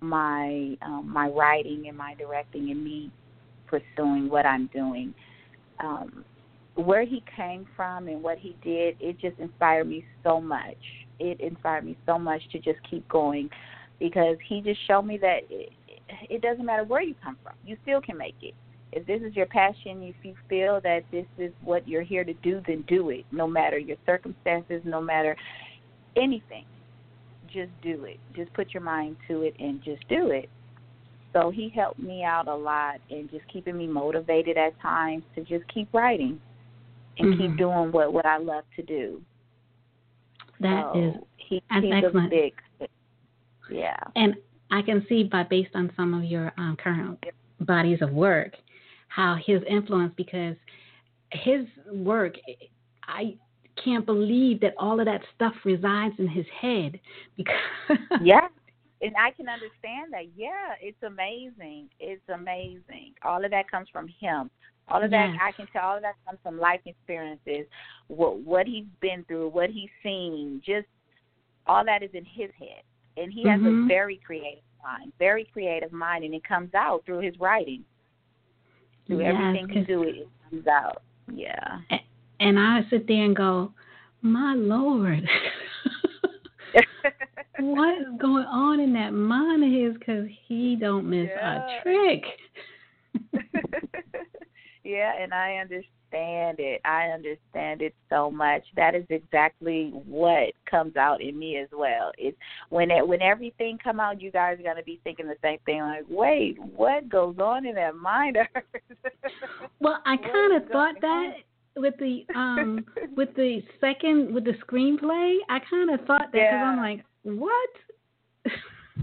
my 0.00 0.76
um, 0.82 1.08
my 1.08 1.28
writing 1.28 1.86
and 1.88 1.96
my 1.96 2.14
directing 2.14 2.70
and 2.70 2.84
me 2.84 3.10
pursuing 3.66 4.28
what 4.28 4.46
I'm 4.46 4.68
doing. 4.72 5.14
Um, 5.80 6.24
where 6.74 7.04
he 7.04 7.24
came 7.34 7.66
from 7.74 8.08
and 8.08 8.22
what 8.22 8.38
he 8.38 8.56
did, 8.62 8.96
it 9.00 9.18
just 9.18 9.38
inspired 9.38 9.88
me 9.88 10.04
so 10.22 10.40
much. 10.40 10.76
It 11.18 11.40
inspired 11.40 11.84
me 11.84 11.96
so 12.06 12.18
much 12.18 12.40
to 12.52 12.58
just 12.58 12.78
keep 12.88 13.08
going 13.08 13.50
because 13.98 14.36
he 14.48 14.60
just 14.60 14.78
showed 14.86 15.02
me 15.02 15.18
that 15.18 15.40
it, 15.50 15.72
it 16.30 16.40
doesn't 16.40 16.64
matter 16.64 16.84
where 16.84 17.02
you 17.02 17.16
come 17.22 17.36
from, 17.42 17.54
you 17.64 17.76
still 17.82 18.00
can 18.00 18.16
make 18.16 18.36
it. 18.42 18.54
If 18.92 19.06
this 19.06 19.20
is 19.22 19.36
your 19.36 19.46
passion, 19.46 20.02
if 20.02 20.16
you 20.22 20.34
feel 20.48 20.80
that 20.82 21.04
this 21.12 21.26
is 21.36 21.52
what 21.62 21.86
you're 21.86 22.02
here 22.02 22.24
to 22.24 22.32
do, 22.34 22.62
then 22.66 22.84
do 22.88 23.10
it. 23.10 23.24
No 23.32 23.46
matter 23.46 23.78
your 23.78 23.98
circumstances, 24.06 24.80
no 24.84 25.00
matter 25.00 25.36
anything, 26.16 26.64
just 27.52 27.70
do 27.82 28.04
it. 28.04 28.18
Just 28.34 28.52
put 28.54 28.72
your 28.72 28.82
mind 28.82 29.16
to 29.28 29.42
it 29.42 29.54
and 29.58 29.82
just 29.82 30.06
do 30.08 30.30
it. 30.30 30.48
So 31.32 31.50
he 31.50 31.68
helped 31.68 32.00
me 32.00 32.24
out 32.24 32.48
a 32.48 32.54
lot 32.54 33.00
and 33.10 33.30
just 33.30 33.46
keeping 33.48 33.76
me 33.76 33.86
motivated 33.86 34.56
at 34.56 34.78
times 34.80 35.22
to 35.34 35.42
just 35.44 35.66
keep 35.68 35.92
writing 35.92 36.40
and 37.18 37.34
Mhm. 37.34 37.38
keep 37.38 37.56
doing 37.56 37.92
what 37.92 38.12
what 38.12 38.24
I 38.24 38.38
love 38.38 38.64
to 38.76 38.82
do. 38.82 39.22
That 40.60 40.92
so 40.92 40.98
is, 40.98 41.14
he, 41.36 41.62
that's 41.70 41.84
he's 41.84 41.92
excellent. 41.92 42.26
a 42.26 42.30
big 42.30 42.54
yeah. 43.70 43.96
and 44.16 44.34
I 44.70 44.82
can 44.82 45.04
see 45.08 45.24
by 45.24 45.42
based 45.44 45.74
on 45.74 45.92
some 45.94 46.14
of 46.14 46.24
your 46.24 46.52
um, 46.56 46.76
current 46.76 47.22
bodies 47.60 48.00
of 48.02 48.12
work 48.12 48.56
how 49.08 49.36
his 49.44 49.62
influence 49.68 50.12
because 50.16 50.56
his 51.32 51.66
work 51.92 52.34
I 53.02 53.36
can't 53.82 54.04
believe 54.06 54.60
that 54.60 54.74
all 54.78 54.98
of 54.98 55.06
that 55.06 55.22
stuff 55.34 55.54
resides 55.64 56.14
in 56.18 56.28
his 56.28 56.46
head 56.60 56.98
because 57.36 57.56
yeah. 58.22 58.48
And 59.00 59.14
I 59.16 59.30
can 59.30 59.48
understand 59.48 60.12
that. 60.12 60.24
Yeah, 60.36 60.74
it's 60.80 61.00
amazing. 61.04 61.88
It's 62.00 62.28
amazing. 62.34 63.12
All 63.22 63.44
of 63.44 63.52
that 63.52 63.70
comes 63.70 63.88
from 63.92 64.08
him. 64.08 64.50
All 64.88 65.00
of 65.00 65.12
that 65.12 65.30
Yes. 65.34 65.40
I 65.40 65.52
can 65.52 65.68
tell. 65.72 65.84
All 65.84 65.96
of 65.96 66.02
that 66.02 66.16
comes 66.26 66.40
from 66.42 66.58
life 66.58 66.80
experiences, 66.84 67.66
what 68.08 68.38
what 68.40 68.66
he's 68.66 68.86
been 69.00 69.22
through, 69.28 69.50
what 69.50 69.70
he's 69.70 69.90
seen. 70.02 70.60
Just 70.66 70.88
all 71.68 71.84
that 71.84 72.02
is 72.02 72.10
in 72.12 72.24
his 72.24 72.50
head, 72.58 72.82
and 73.16 73.32
he 73.32 73.46
has 73.46 73.60
a 73.60 73.64
Mhm. 73.64 73.86
very 73.86 74.16
creative 74.16 74.64
mind, 74.82 75.12
very 75.18 75.44
creative 75.44 75.92
mind, 75.92 76.24
and 76.24 76.34
it 76.34 76.42
comes 76.42 76.74
out 76.74 77.04
through 77.04 77.20
his 77.20 77.38
writing. 77.38 77.84
Through 79.08 79.20
Yes, 79.22 79.34
everything 79.34 79.68
'cause- 79.74 79.86
do, 79.86 80.02
it 80.04 80.16
it 80.16 80.28
comes 80.50 80.66
out. 80.68 81.02
Yeah. 81.32 81.80
and 82.40 82.58
I 82.58 82.84
sit 82.90 83.06
there 83.08 83.24
and 83.24 83.34
go, 83.34 83.72
my 84.22 84.54
lord. 84.54 85.28
what 87.58 87.98
is 88.00 88.06
going 88.18 88.44
on 88.46 88.78
in 88.80 88.92
that 88.94 89.12
mind 89.12 89.64
of 89.64 89.70
his? 89.70 89.94
Because 89.98 90.28
he 90.46 90.76
don't 90.76 91.08
miss 91.10 91.28
Yeah. 91.28 91.78
a 91.78 91.82
trick. 91.82 92.24
yeah, 94.84 95.12
and 95.20 95.34
I 95.34 95.56
understand 95.56 95.92
it. 96.12 96.80
I 96.84 97.06
understand 97.06 97.82
it 97.82 97.94
so 98.08 98.30
much. 98.30 98.62
That 98.76 98.94
is 98.94 99.04
exactly 99.10 99.90
what 100.06 100.52
comes 100.70 100.96
out 100.96 101.20
in 101.20 101.38
me 101.38 101.56
as 101.58 101.68
well. 101.72 102.12
It's 102.18 102.36
when 102.70 102.90
it 102.90 103.06
when 103.06 103.22
everything 103.22 103.78
come 103.82 104.00
out, 104.00 104.20
you 104.20 104.30
guys 104.30 104.58
are 104.58 104.62
gonna 104.62 104.82
be 104.82 105.00
thinking 105.04 105.26
the 105.26 105.36
same 105.42 105.58
thing. 105.66 105.80
Like, 105.80 106.04
wait, 106.08 106.58
what 106.58 107.08
goes 107.08 107.36
on 107.38 107.66
in 107.66 107.74
that 107.74 107.96
mind? 107.96 108.38
Well, 109.80 110.00
I 110.06 110.16
kind 110.32 110.62
of 110.62 110.68
thought 110.70 110.94
that 111.00 111.32
with 111.76 111.94
the 111.98 112.24
um 112.34 112.84
with 113.16 113.34
the 113.36 113.62
second 113.80 114.34
with 114.34 114.44
the 114.44 114.54
screenplay. 114.66 115.38
I 115.48 115.58
kind 115.70 115.90
of 115.90 116.06
thought 116.06 116.32
that 116.32 116.32
because 116.32 116.64
I'm 116.64 116.76
like, 116.76 117.04
what? 117.22 117.70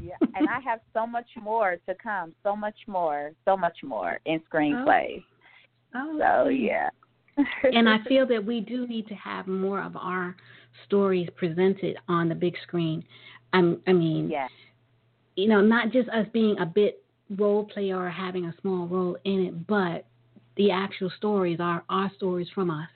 yeah, 0.01 0.15
and 0.35 0.47
I 0.49 0.59
have 0.61 0.79
so 0.93 1.05
much 1.07 1.27
more 1.41 1.77
to 1.87 1.95
come. 1.95 2.33
So 2.43 2.55
much 2.55 2.77
more. 2.87 3.31
So 3.45 3.55
much 3.55 3.77
more 3.83 4.19
in 4.25 4.41
screenplay. 4.53 5.17
Oh, 5.19 5.34
Oh, 5.95 6.43
so 6.43 6.49
yeah. 6.49 6.89
and 7.63 7.87
I 7.87 7.97
feel 8.07 8.27
that 8.27 8.45
we 8.45 8.59
do 8.61 8.87
need 8.87 9.07
to 9.07 9.15
have 9.15 9.47
more 9.47 9.81
of 9.81 9.95
our 9.95 10.35
stories 10.85 11.29
presented 11.35 11.97
on 12.07 12.29
the 12.29 12.35
big 12.35 12.55
screen. 12.63 13.03
I'm, 13.53 13.81
I 13.87 13.93
mean, 13.93 14.29
yeah. 14.29 14.47
you 15.35 15.47
know, 15.47 15.61
not 15.61 15.91
just 15.91 16.09
us 16.09 16.27
being 16.33 16.57
a 16.59 16.65
bit 16.65 17.03
role 17.37 17.65
player 17.65 17.97
or 17.97 18.09
having 18.09 18.45
a 18.45 18.53
small 18.61 18.87
role 18.87 19.17
in 19.23 19.45
it, 19.45 19.67
but 19.67 20.05
the 20.57 20.71
actual 20.71 21.11
stories 21.17 21.59
are 21.59 21.83
our 21.89 22.11
stories 22.15 22.47
from 22.53 22.69
us. 22.69 22.89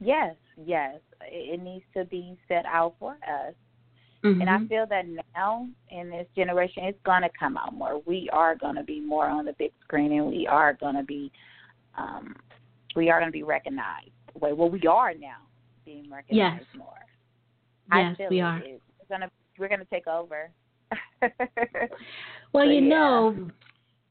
Yes, 0.00 0.36
yes. 0.64 0.96
It 1.22 1.60
needs 1.60 1.84
to 1.94 2.04
be 2.04 2.38
set 2.46 2.64
out 2.66 2.94
for 2.98 3.12
us. 3.12 3.54
Mhm. 4.34 4.40
And 4.40 4.50
I 4.50 4.66
feel 4.66 4.86
that 4.86 5.04
now 5.34 5.68
in 5.90 6.10
this 6.10 6.26
generation, 6.36 6.84
it's 6.84 7.00
going 7.02 7.22
to 7.22 7.30
come 7.38 7.56
out 7.56 7.74
more. 7.74 8.00
We 8.06 8.28
are 8.32 8.54
going 8.54 8.76
to 8.76 8.82
be 8.82 9.00
more 9.00 9.26
on 9.26 9.44
the 9.44 9.52
big 9.54 9.72
screen, 9.82 10.12
and 10.12 10.26
we 10.28 10.46
are 10.46 10.72
going 10.74 10.94
to 10.96 11.02
be, 11.02 11.30
um, 11.96 12.36
we 12.96 13.10
are 13.10 13.18
going 13.20 13.28
to 13.30 13.32
be 13.32 13.42
recognized. 13.42 14.10
Well, 14.34 14.54
well, 14.54 14.70
we 14.70 14.80
are 14.86 15.14
now 15.14 15.38
being 15.84 16.10
recognized 16.10 16.66
Yes. 16.68 16.76
more. 16.76 16.94
yes, 17.94 18.12
I 18.12 18.14
feel 18.16 18.30
we 18.30 18.40
are. 18.40 18.58
is. 18.60 18.80
We're 19.00 19.16
gonna 19.18 19.30
we're 19.58 19.68
gonna 19.68 19.84
take 19.86 20.06
over. 20.06 20.50
Well, 22.52 22.64
So, 22.66 22.70
you 22.70 22.80
yeah. 22.82 22.88
know, 22.88 23.50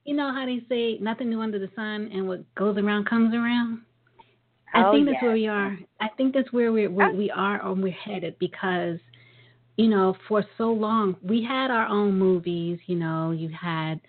you 0.05 0.15
know 0.15 0.31
how 0.33 0.45
they 0.45 0.61
say 0.69 0.97
nothing 0.99 1.29
new 1.29 1.41
under 1.41 1.59
the 1.59 1.69
sun, 1.75 2.09
and 2.13 2.27
what 2.27 2.41
goes 2.55 2.77
around 2.77 3.05
comes 3.05 3.33
around. 3.33 3.81
I 4.73 4.83
Oh, 4.85 4.91
think 4.91 5.05
that's 5.05 5.15
yes. 5.15 5.23
where 5.23 5.33
we 5.33 5.47
are. 5.47 5.77
I 5.99 6.07
think 6.17 6.33
that's 6.33 6.51
where 6.53 6.71
we're, 6.71 6.89
where 6.89 7.11
we 7.13 7.31
are 7.31 7.61
or 7.63 7.73
we're 7.73 7.91
headed 7.91 8.37
because, 8.39 8.99
you 9.77 9.87
know, 9.87 10.15
for 10.27 10.43
so 10.57 10.71
long 10.71 11.15
we 11.23 11.43
had 11.43 11.71
our 11.71 11.87
own 11.87 12.17
movies. 12.17 12.79
You 12.87 12.97
know, 12.97 13.31
you 13.31 13.49
had 13.49 14.01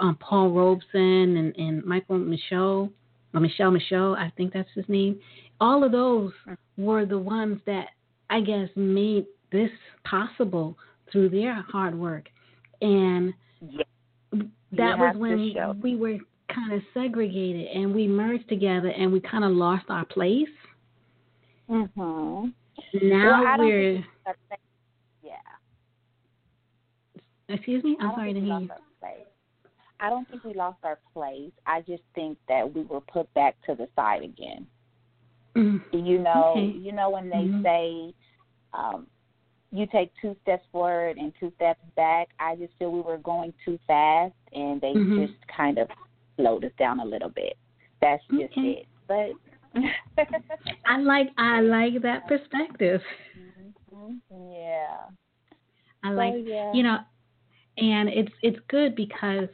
um, 0.00 0.16
Paul 0.16 0.50
Robeson 0.50 1.36
and, 1.36 1.56
and 1.56 1.84
Michael 1.84 2.18
Michaud, 2.18 2.90
or 3.34 3.40
Michelle 3.40 3.70
Michaud, 3.70 4.14
I 4.14 4.32
think 4.36 4.52
that's 4.52 4.68
his 4.74 4.84
name. 4.88 5.18
All 5.60 5.84
of 5.84 5.92
those 5.92 6.32
were 6.76 7.04
the 7.06 7.18
ones 7.18 7.60
that 7.66 7.88
I 8.30 8.40
guess 8.40 8.68
made 8.76 9.26
this 9.52 9.70
possible 10.04 10.76
through 11.10 11.28
their 11.30 11.54
hard 11.62 11.94
work. 11.98 12.28
And 12.80 13.34
Yeah. 13.60 13.82
that 14.72 14.98
was 14.98 15.16
when 15.16 15.80
we 15.82 15.96
were 15.96 16.18
kind 16.48 16.72
of 16.72 16.82
segregated 16.94 17.66
and 17.68 17.94
we 17.94 18.06
merged 18.06 18.48
together 18.48 18.88
and 18.88 19.12
we 19.12 19.20
kind 19.20 19.44
of 19.44 19.52
lost 19.52 19.84
our 19.88 20.04
place. 20.04 20.48
Mhm. 21.68 22.52
Now 23.02 23.42
well, 23.42 23.58
we're, 23.58 23.92
think 23.94 24.06
that's 24.24 24.38
the- 24.50 24.56
yeah. 25.22 25.36
Excuse 27.50 27.84
me, 27.84 27.96
I'm 28.00 28.12
sorry 28.14 28.32
to 28.34 28.40
hear 28.40 28.48
you. 28.48 28.54
lost 28.68 28.70
our 28.70 28.78
place. 29.00 29.26
I 30.00 30.08
don't 30.08 30.28
think 30.30 30.44
we 30.44 30.54
lost 30.54 30.78
our 30.82 30.98
place. 31.12 31.52
I 31.66 31.82
just 31.82 32.02
think 32.14 32.38
that 32.48 32.72
we 32.74 32.82
were 32.82 33.00
put 33.02 33.32
back 33.34 33.56
to 33.66 33.74
the 33.74 33.86
side 33.94 34.22
again. 34.22 34.66
Mm. 35.56 35.80
You 35.92 36.18
know, 36.18 36.54
Okay. 36.56 36.78
you 36.78 36.92
know 36.92 37.10
when 37.10 37.28
they 37.28 37.46
Mhm. 37.48 37.62
say 37.62 38.14
um 38.72 39.06
you 39.72 39.86
take 39.86 40.10
two 40.20 40.34
steps 40.42 40.66
forward 40.72 41.16
and 41.16 41.32
two 41.38 41.52
steps 41.56 41.80
back. 41.96 42.30
I 42.40 42.56
just 42.56 42.72
feel 42.78 42.90
we 42.90 43.02
were 43.02 43.18
going 43.18 43.52
too 43.64 43.78
fast 43.86 44.34
and 44.52 44.80
they 44.80 44.94
Mhm. 44.94 45.26
just 45.28 45.46
kind 45.48 45.78
of 45.78 45.88
slowed 46.36 46.64
us 46.64 46.72
down 46.78 46.98
a 47.00 47.04
little 47.04 47.28
bit. 47.28 47.56
That's 48.00 48.22
just 48.26 48.52
Okay. 48.56 48.78
it. 48.80 48.86
But 49.06 49.32
I 50.86 50.98
like 50.98 51.30
I 51.36 51.60
like 51.60 52.00
that 52.02 52.26
perspective. 52.26 53.02
Mhm. 53.92 54.20
yeah. 54.30 55.08
I 56.02 56.08
So, 56.08 56.14
like 56.14 56.34
yeah. 56.46 56.72
you 56.72 56.82
know, 56.82 56.98
and 57.78 58.08
it's 58.08 58.32
it's 58.42 58.58
good 58.68 58.94
because 58.94 59.48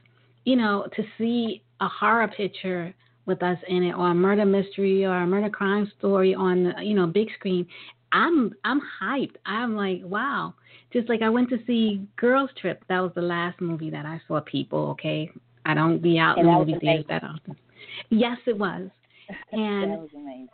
you 0.44 0.57
know 0.57 0.87
to 0.96 1.02
see 1.18 1.62
a 1.81 1.88
horror 1.88 2.29
picture 2.29 2.94
with 3.26 3.42
us 3.42 3.59
in 3.68 3.83
it, 3.83 3.92
or 3.92 4.11
a 4.11 4.14
murder 4.14 4.46
mystery, 4.46 5.05
or 5.05 5.16
a 5.16 5.26
murder 5.26 5.50
crime 5.50 5.90
story 5.98 6.35
on 6.35 6.64
the 6.64 6.83
you 6.83 6.94
know 6.94 7.07
big 7.07 7.29
screen. 7.38 7.66
I'm 8.12 8.55
I'm 8.64 8.81
hyped. 9.02 9.37
I'm 9.44 9.76
like 9.76 10.00
wow. 10.05 10.55
Just 10.92 11.09
like 11.09 11.20
I 11.20 11.29
went 11.29 11.50
to 11.50 11.59
see 11.66 12.07
Girls 12.16 12.50
Trip. 12.61 12.83
That 12.88 13.00
was 13.00 13.12
the 13.14 13.22
last 13.22 13.61
movie 13.61 13.90
that 13.90 14.07
I 14.07 14.20
saw. 14.26 14.40
People, 14.40 14.90
okay. 14.90 15.31
I 15.66 15.74
don't 15.74 16.00
be 16.00 16.18
out 16.18 16.38
And 16.38 16.46
in 16.46 16.52
that 16.52 16.59
movie 16.61 16.79
theaters 16.81 17.05
that 17.09 17.24
often. 17.24 17.57
Yes, 18.11 18.38
it 18.46 18.57
was. 18.57 18.88
And 19.52 19.90
was 19.90 20.09
amazing. 20.14 20.48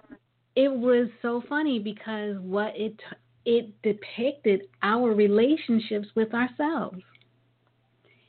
it 0.57 0.73
was 0.73 1.09
so 1.21 1.43
funny 1.47 1.79
because 1.79 2.39
what 2.39 2.73
it 2.75 2.99
it 3.45 3.71
depicted 3.83 4.63
our 4.83 5.15
relationships 5.15 6.09
with 6.15 6.33
ourselves 6.33 7.03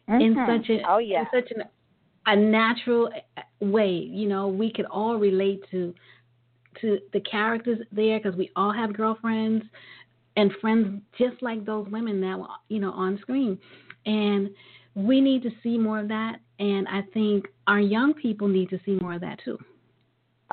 mm-hmm. 0.10 0.22
in 0.22 0.36
such 0.48 0.70
a 0.70 0.82
oh 0.90 0.98
yeah 0.98 1.22
in 1.22 1.28
such 1.34 1.52
an, 1.52 1.64
a 2.26 2.36
natural 2.36 3.10
way. 3.60 3.92
You 3.92 4.28
know, 4.28 4.48
we 4.48 4.72
could 4.72 4.86
all 4.86 5.18
relate 5.18 5.64
to 5.72 5.94
to 6.82 7.00
the 7.14 7.20
characters 7.22 7.80
there 7.92 8.20
because 8.20 8.38
we 8.38 8.50
all 8.56 8.74
have 8.74 8.94
girlfriends 8.94 9.66
and 10.36 10.52
friends 10.60 11.02
just 11.18 11.42
like 11.42 11.66
those 11.66 11.88
women 11.90 12.20
that 12.22 12.40
were 12.40 12.48
you 12.70 12.80
know 12.80 12.92
on 12.92 13.18
screen, 13.22 13.58
and 14.06 14.50
we 14.96 15.22
need 15.22 15.44
to 15.44 15.50
see 15.62 15.78
more 15.78 16.00
of 16.00 16.08
that. 16.10 16.38
And 16.60 16.88
I 16.88 17.02
think 17.14 17.46
our 17.68 17.80
young 17.80 18.14
people 18.14 18.48
need 18.48 18.70
to 18.70 18.80
see 18.86 18.96
more 19.02 19.14
of 19.14 19.22
that 19.22 19.40
too. 19.44 19.58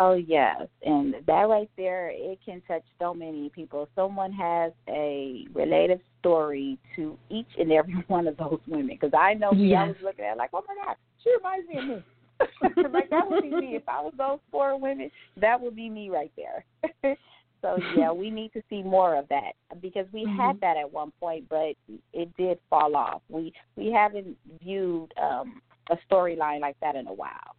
Oh 0.02 0.14
yes, 0.14 0.62
and 0.82 1.14
that 1.26 1.42
right 1.42 1.68
there, 1.76 2.10
it 2.10 2.38
can 2.42 2.62
touch 2.66 2.82
so 2.98 3.12
many 3.12 3.50
people. 3.50 3.86
Someone 3.94 4.32
has 4.32 4.72
a 4.88 5.44
related 5.52 6.00
story 6.18 6.78
to 6.96 7.18
each 7.28 7.50
and 7.58 7.70
every 7.70 7.92
one 8.08 8.26
of 8.26 8.38
those 8.38 8.60
women. 8.66 8.96
Because 8.98 9.12
I 9.12 9.34
know 9.34 9.52
me, 9.52 9.68
yes. 9.68 9.80
I 9.84 9.88
was 9.88 9.96
looking 10.02 10.24
at 10.24 10.38
like, 10.38 10.50
oh 10.54 10.64
my 10.66 10.74
God, 10.86 10.96
she 11.22 11.30
reminds 11.36 11.68
me 11.68 11.78
of 11.78 11.84
me. 11.84 12.04
like 12.90 13.10
that 13.10 13.28
would 13.28 13.42
be 13.42 13.50
me 13.50 13.76
if 13.76 13.82
I 13.86 14.00
was 14.00 14.14
those 14.16 14.38
four 14.50 14.80
women. 14.80 15.10
That 15.38 15.60
would 15.60 15.76
be 15.76 15.90
me 15.90 16.08
right 16.08 16.32
there. 16.34 16.64
so 17.60 17.76
yeah, 17.94 18.10
we 18.10 18.30
need 18.30 18.54
to 18.54 18.62
see 18.70 18.82
more 18.82 19.16
of 19.18 19.28
that 19.28 19.52
because 19.82 20.06
we 20.14 20.24
mm-hmm. 20.24 20.40
had 20.40 20.58
that 20.62 20.78
at 20.78 20.90
one 20.90 21.12
point, 21.20 21.46
but 21.50 21.74
it 22.14 22.34
did 22.38 22.58
fall 22.70 22.96
off. 22.96 23.20
We 23.28 23.52
we 23.76 23.92
haven't 23.92 24.34
viewed 24.62 25.12
um 25.22 25.60
a 25.90 25.98
storyline 26.10 26.60
like 26.60 26.80
that 26.80 26.96
in 26.96 27.06
a 27.06 27.12
while. 27.12 27.54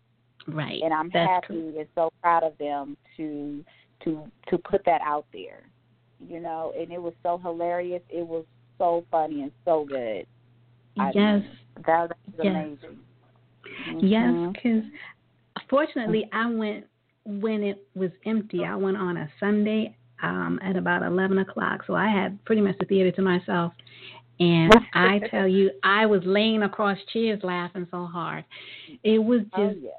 Right. 0.47 0.81
And 0.83 0.93
I'm 0.93 1.09
That's 1.13 1.29
happy 1.29 1.47
true. 1.47 1.73
and 1.77 1.87
so 1.95 2.11
proud 2.21 2.43
of 2.43 2.57
them 2.57 2.97
to 3.17 3.63
to 4.03 4.23
to 4.49 4.57
put 4.57 4.83
that 4.85 5.01
out 5.01 5.25
there. 5.33 5.63
You 6.27 6.39
know, 6.39 6.73
and 6.79 6.91
it 6.91 7.01
was 7.01 7.13
so 7.23 7.37
hilarious. 7.37 8.01
It 8.09 8.25
was 8.25 8.45
so 8.77 9.05
funny 9.11 9.41
and 9.43 9.51
so 9.65 9.85
good. 9.87 10.25
Yes. 10.95 11.41
I, 11.77 11.81
that 11.85 12.09
was 12.09 12.11
yes. 12.43 12.55
amazing. 12.55 12.99
Yes, 14.01 14.27
Mm-hmm. 14.27 14.51
because 14.51 14.83
fortunately 15.69 16.29
I 16.33 16.49
went 16.49 16.85
when 17.25 17.63
it 17.63 17.87
was 17.95 18.11
empty. 18.25 18.63
I 18.65 18.75
went 18.75 18.97
on 18.97 19.17
a 19.17 19.29
Sunday 19.39 19.95
um, 20.21 20.59
at 20.63 20.75
about 20.75 21.03
eleven 21.03 21.37
o'clock, 21.39 21.81
so 21.87 21.95
I 21.95 22.09
had 22.09 22.43
pretty 22.45 22.61
much 22.61 22.77
the 22.79 22.85
theater 22.85 23.11
to 23.11 23.21
myself. 23.21 23.73
And 24.39 24.73
I 24.93 25.19
tell 25.29 25.47
you, 25.47 25.71
I 25.83 26.05
was 26.07 26.21
laying 26.25 26.63
across 26.63 26.97
chairs 27.13 27.39
laughing 27.43 27.87
so 27.91 28.05
hard. 28.05 28.43
It 29.03 29.19
was 29.23 29.41
just, 29.41 29.53
oh, 29.57 29.73
yeah. 29.81 29.89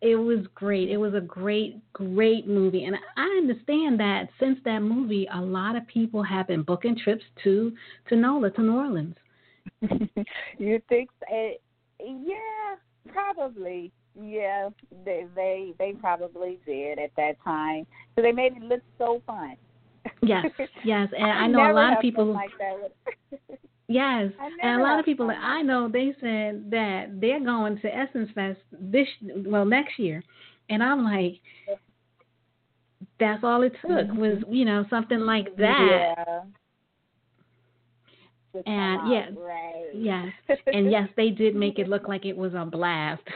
It 0.00 0.16
was 0.16 0.46
great. 0.54 0.90
It 0.90 0.96
was 0.96 1.14
a 1.14 1.20
great, 1.20 1.80
great 1.92 2.46
movie. 2.46 2.84
And 2.84 2.96
I 3.16 3.26
understand 3.38 3.98
that 4.00 4.28
since 4.38 4.58
that 4.64 4.80
movie, 4.80 5.28
a 5.32 5.40
lot 5.40 5.76
of 5.76 5.86
people 5.86 6.22
have 6.22 6.46
been 6.46 6.62
booking 6.62 6.96
trips 6.96 7.24
to 7.44 7.72
to 8.08 8.16
NOLA, 8.16 8.50
to 8.52 8.62
New 8.62 8.76
Orleans. 8.76 9.16
you 10.58 10.80
think? 10.88 11.10
Uh, 11.30 11.56
yeah, 12.00 12.76
probably. 13.12 13.92
Yeah, 14.20 14.70
they 15.04 15.26
they 15.34 15.74
they 15.78 15.92
probably 15.92 16.58
did 16.66 16.98
at 16.98 17.10
that 17.16 17.36
time. 17.44 17.86
So 18.16 18.22
they 18.22 18.32
made 18.32 18.56
it 18.56 18.62
look 18.62 18.82
so 18.98 19.22
fun. 19.26 19.56
Yes, 20.22 20.46
yes, 20.84 21.08
and 21.16 21.30
I, 21.30 21.44
I 21.44 21.46
know 21.46 21.70
a 21.70 21.74
lot 21.74 21.92
of 21.92 22.00
people 22.00 22.32
like 22.32 22.50
that. 22.58 23.38
Yes, 23.90 24.30
and 24.62 24.80
a 24.80 24.82
lot 24.82 24.98
of 24.98 25.06
people 25.06 25.26
that. 25.28 25.38
I 25.40 25.62
know 25.62 25.88
they 25.88 26.14
said 26.20 26.70
that 26.70 27.06
they're 27.20 27.42
going 27.42 27.80
to 27.80 27.94
Essence 27.96 28.28
Fest 28.34 28.60
this 28.70 29.08
well 29.46 29.64
next 29.64 29.98
year, 29.98 30.22
and 30.68 30.82
I'm 30.82 31.04
like, 31.04 31.40
that's 33.18 33.42
all 33.42 33.62
it 33.62 33.72
took 33.80 34.12
was 34.14 34.42
you 34.50 34.66
know 34.66 34.84
something 34.90 35.20
like 35.20 35.56
that, 35.56 36.14
Yeah. 36.14 36.42
And, 38.66 39.10
yeah, 39.10 39.26
right. 39.36 39.90
yes, 39.94 40.32
and 40.66 40.90
yes, 40.90 41.08
they 41.16 41.30
did 41.30 41.54
make 41.54 41.78
it 41.78 41.88
look 41.88 42.08
like 42.08 42.26
it 42.26 42.36
was 42.36 42.52
a 42.54 42.64
blast. 42.64 43.22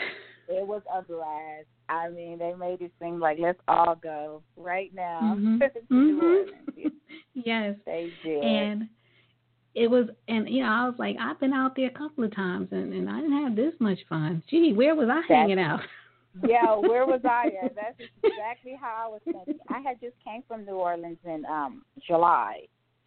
It 0.48 0.66
was 0.66 0.82
a 0.92 1.00
blast. 1.02 1.66
I 1.88 2.10
mean, 2.10 2.38
they 2.38 2.52
made 2.52 2.82
it 2.82 2.92
seem 3.00 3.20
like 3.20 3.38
let's 3.38 3.60
all 3.68 3.94
go 3.94 4.42
right 4.56 4.92
now 4.92 5.36
Mhm. 5.38 5.60
New 5.88 6.46
Mhm. 6.76 6.92
Yes, 7.34 7.76
They 7.86 8.10
did. 8.22 8.44
and 8.44 8.88
it 9.74 9.88
was, 9.88 10.06
and 10.28 10.48
you 10.48 10.62
know, 10.62 10.68
I 10.68 10.84
was 10.86 10.94
like, 10.98 11.16
I've 11.20 11.40
been 11.40 11.52
out 11.52 11.74
there 11.76 11.88
a 11.88 11.90
couple 11.98 12.24
of 12.24 12.34
times, 12.34 12.68
and 12.72 12.92
and 12.92 13.08
I 13.08 13.20
didn't 13.20 13.42
have 13.42 13.56
this 13.56 13.74
much 13.78 13.98
fun. 14.08 14.42
Gee, 14.48 14.72
where 14.72 14.94
was 14.94 15.08
I 15.10 15.22
hanging 15.26 15.58
out? 15.58 15.80
yeah, 16.46 16.74
where 16.74 17.06
was 17.06 17.20
I 17.24 17.50
at? 17.64 17.74
That's 17.74 17.98
exactly 18.22 18.76
how 18.80 19.06
I 19.06 19.08
was 19.08 19.20
thinking. 19.24 19.58
I 19.68 19.80
had 19.80 20.00
just 20.00 20.14
came 20.24 20.42
from 20.46 20.64
New 20.66 20.72
Orleans 20.76 21.18
in 21.24 21.44
um 21.46 21.82
July, 22.06 22.62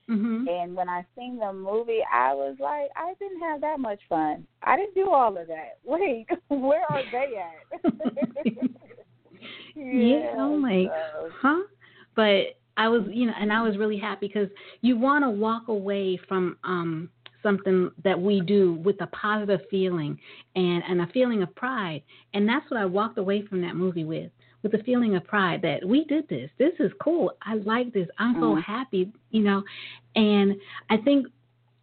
mhm. 0.10 0.50
and 0.50 0.76
when 0.76 0.90
I 0.90 1.06
seen 1.16 1.38
the 1.38 1.54
movie, 1.54 2.02
I 2.12 2.34
was 2.34 2.56
like, 2.60 2.90
I 2.96 3.14
didn't 3.20 3.42
have 3.42 3.62
that 3.62 3.80
much 3.80 4.00
fun. 4.10 4.48
I 4.64 4.76
didn't 4.76 4.96
do 4.96 5.12
all 5.12 5.38
of 5.38 5.48
that. 5.48 5.78
Wait, 5.84 6.26
where 6.48 6.84
are 6.92 7.04
they 7.12 7.34
at? 7.38 8.46
Yeah, 9.76 10.34
I'm 10.38 10.62
like, 10.62 10.88
so- 10.88 11.30
huh? 11.42 11.64
But 12.16 12.58
I 12.78 12.88
was, 12.88 13.04
you 13.12 13.26
know, 13.28 13.34
and 13.40 13.52
I 13.52 13.62
was 13.62 13.78
really 13.78 13.98
happy 13.98 14.28
because 14.28 14.50
you 14.82 14.98
want 14.98 15.24
to 15.24 15.30
walk 15.30 15.68
away 15.68 16.20
from 16.28 16.58
um 16.64 17.10
something 17.44 17.92
that 18.04 18.20
we 18.20 18.42
do 18.42 18.74
with 18.84 19.00
a 19.02 19.08
positive 19.08 19.62
feeling 19.70 20.18
and 20.56 20.84
and 20.90 21.02
a 21.02 21.08
feeling 21.08 21.44
of 21.44 21.54
pride, 21.56 22.02
and 22.34 22.48
that's 22.48 22.70
what 22.72 22.80
I 22.80 22.86
walked 22.86 23.18
away 23.18 23.44
from 23.48 23.62
that 23.62 23.76
movie 23.76 24.04
with, 24.04 24.32
with 24.64 24.74
a 24.74 24.84
feeling 24.84 25.16
of 25.16 25.24
pride 25.26 25.62
that 25.62 25.86
we 25.86 26.06
did 26.06 26.28
this. 26.28 26.50
This 26.58 26.74
is 26.80 26.92
cool. 27.02 27.32
I 27.44 27.56
like 27.56 27.94
this. 27.94 28.08
I'm 28.18 28.36
so 28.40 28.56
Mhm. 28.56 28.64
happy, 28.64 29.12
you 29.32 29.44
know, 29.44 29.64
and 30.16 30.56
I 30.90 30.98
think 30.98 31.28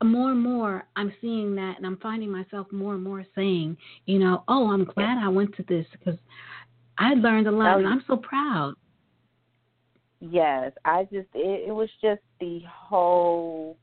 more 0.02 0.32
and 0.32 0.40
more 0.40 0.84
I'm 0.96 1.12
seeing 1.20 1.54
that, 1.54 1.76
and 1.78 1.86
I'm 1.86 1.96
finding 1.98 2.30
myself 2.30 2.66
more 2.72 2.94
and 2.94 3.04
more 3.04 3.24
saying, 3.36 3.76
you 4.06 4.18
know, 4.18 4.42
oh, 4.48 4.70
I'm 4.72 4.84
glad 4.84 5.16
I 5.18 5.28
went 5.28 5.54
to 5.56 5.62
this 5.62 5.86
because 5.92 6.18
I 6.98 7.14
learned 7.14 7.46
a 7.46 7.52
lot, 7.52 7.78
and 7.78 7.86
I'm 7.86 8.02
so 8.06 8.16
proud. 8.16 8.74
Yes, 10.30 10.70
I 10.84 11.02
just 11.04 11.26
it, 11.34 11.68
it 11.68 11.72
was 11.72 11.88
just 12.00 12.20
the 12.38 12.60
whole 12.68 13.76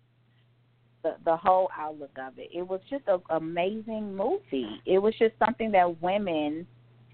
the 1.04 1.16
the 1.26 1.36
whole 1.36 1.70
outlook 1.78 2.12
of 2.18 2.40
it. 2.40 2.50
It 2.54 2.62
was 2.66 2.80
just 2.90 3.04
an 3.08 3.20
amazing 3.30 4.16
movie. 4.16 4.82
It 4.86 5.00
was 5.00 5.14
just 5.20 5.34
something 5.38 5.70
that 5.74 6.02
women 6.02 6.66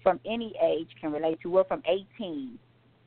from 0.02 0.20
any 0.24 0.54
age 0.62 0.88
can 1.00 1.10
relate 1.10 1.40
to. 1.42 1.50
We're 1.50 1.64
from 1.64 1.82
18 1.86 2.56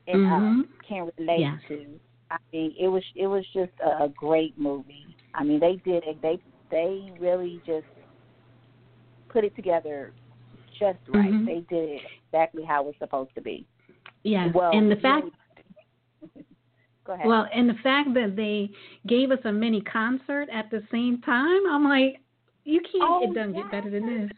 and 0.08 0.20
Mhm. 0.26 0.60
up 0.60 0.66
can 0.86 1.10
relate 1.16 1.40
Yes. 1.40 1.62
to. 1.68 1.98
I 2.30 2.36
mean, 2.52 2.74
it 2.78 2.88
was 2.88 3.04
it 3.14 3.26
was 3.26 3.46
just 3.54 3.72
a, 3.80 4.04
a 4.04 4.08
great 4.10 4.58
movie. 4.58 5.16
I 5.34 5.42
mean, 5.42 5.58
they 5.58 5.76
did 5.76 6.04
it. 6.06 6.20
They 6.20 6.38
they 6.70 7.10
really 7.18 7.62
just 7.64 7.86
put 9.30 9.44
it 9.44 9.56
together 9.56 10.12
just 10.78 10.98
right. 11.08 11.32
Mhm. 11.32 11.46
They 11.46 11.60
did 11.74 11.88
it 11.88 12.02
exactly 12.26 12.62
how 12.62 12.82
it 12.82 12.86
was 12.88 12.96
supposed 12.98 13.34
to 13.36 13.40
be. 13.40 13.64
Yeah, 14.22 14.48
Well, 14.52 14.72
and 14.72 14.90
the 14.90 14.96
fact, 14.96 15.26
Go 17.04 17.12
ahead. 17.14 17.26
well, 17.26 17.46
and 17.52 17.68
the 17.68 17.74
fact 17.82 18.14
that 18.14 18.36
they 18.36 18.70
gave 19.06 19.30
us 19.30 19.38
a 19.44 19.52
mini 19.52 19.80
concert 19.80 20.48
at 20.52 20.70
the 20.70 20.82
same 20.92 21.20
time, 21.22 21.60
I'm 21.70 21.84
like, 21.84 22.20
you 22.64 22.80
can't. 22.80 23.02
Oh, 23.02 23.20
it 23.22 23.34
doesn't 23.34 23.54
get 23.54 23.70
better 23.70 23.90
than 23.90 24.06
this. 24.06 24.30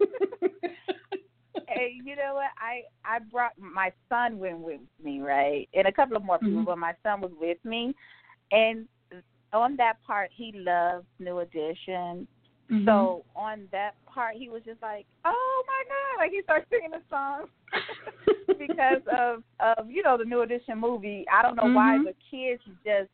hey, 1.68 1.92
you 2.04 2.16
know 2.16 2.34
what? 2.34 2.50
I 2.58 2.82
I 3.04 3.18
brought 3.18 3.52
my 3.58 3.92
son 4.08 4.38
went 4.38 4.58
with 4.58 4.80
me, 5.02 5.20
right, 5.20 5.68
and 5.74 5.86
a 5.86 5.92
couple 5.92 6.16
of 6.16 6.24
more 6.24 6.38
people, 6.38 6.62
Mhm. 6.62 6.66
but 6.66 6.78
my 6.78 6.94
son 7.02 7.20
was 7.20 7.32
with 7.38 7.58
me, 7.64 7.94
and 8.50 8.88
on 9.52 9.76
that 9.76 10.02
part, 10.06 10.30
he 10.32 10.52
loves 10.54 11.04
New 11.18 11.40
Edition. 11.40 12.26
Mhm. 12.70 12.84
So 12.86 13.24
on 13.36 13.68
that 13.72 13.94
part, 14.06 14.36
he 14.36 14.48
was 14.48 14.62
just 14.64 14.80
like, 14.82 15.06
"Oh 15.24 15.64
my 15.66 15.82
god!" 15.88 16.22
Like 16.22 16.30
he 16.32 16.42
started 16.42 16.66
singing 16.70 16.90
the 16.90 17.02
song 17.10 17.48
because 18.58 19.02
of 19.10 19.42
of 19.60 19.90
you 19.90 20.02
know 20.02 20.16
the 20.16 20.24
New 20.24 20.42
Edition 20.42 20.78
movie. 20.78 21.24
I 21.32 21.42
don't 21.42 21.56
know 21.56 21.72
why 21.72 21.98
Mhm. 21.98 22.04
the 22.04 22.14
kids 22.30 22.62
just 22.84 23.10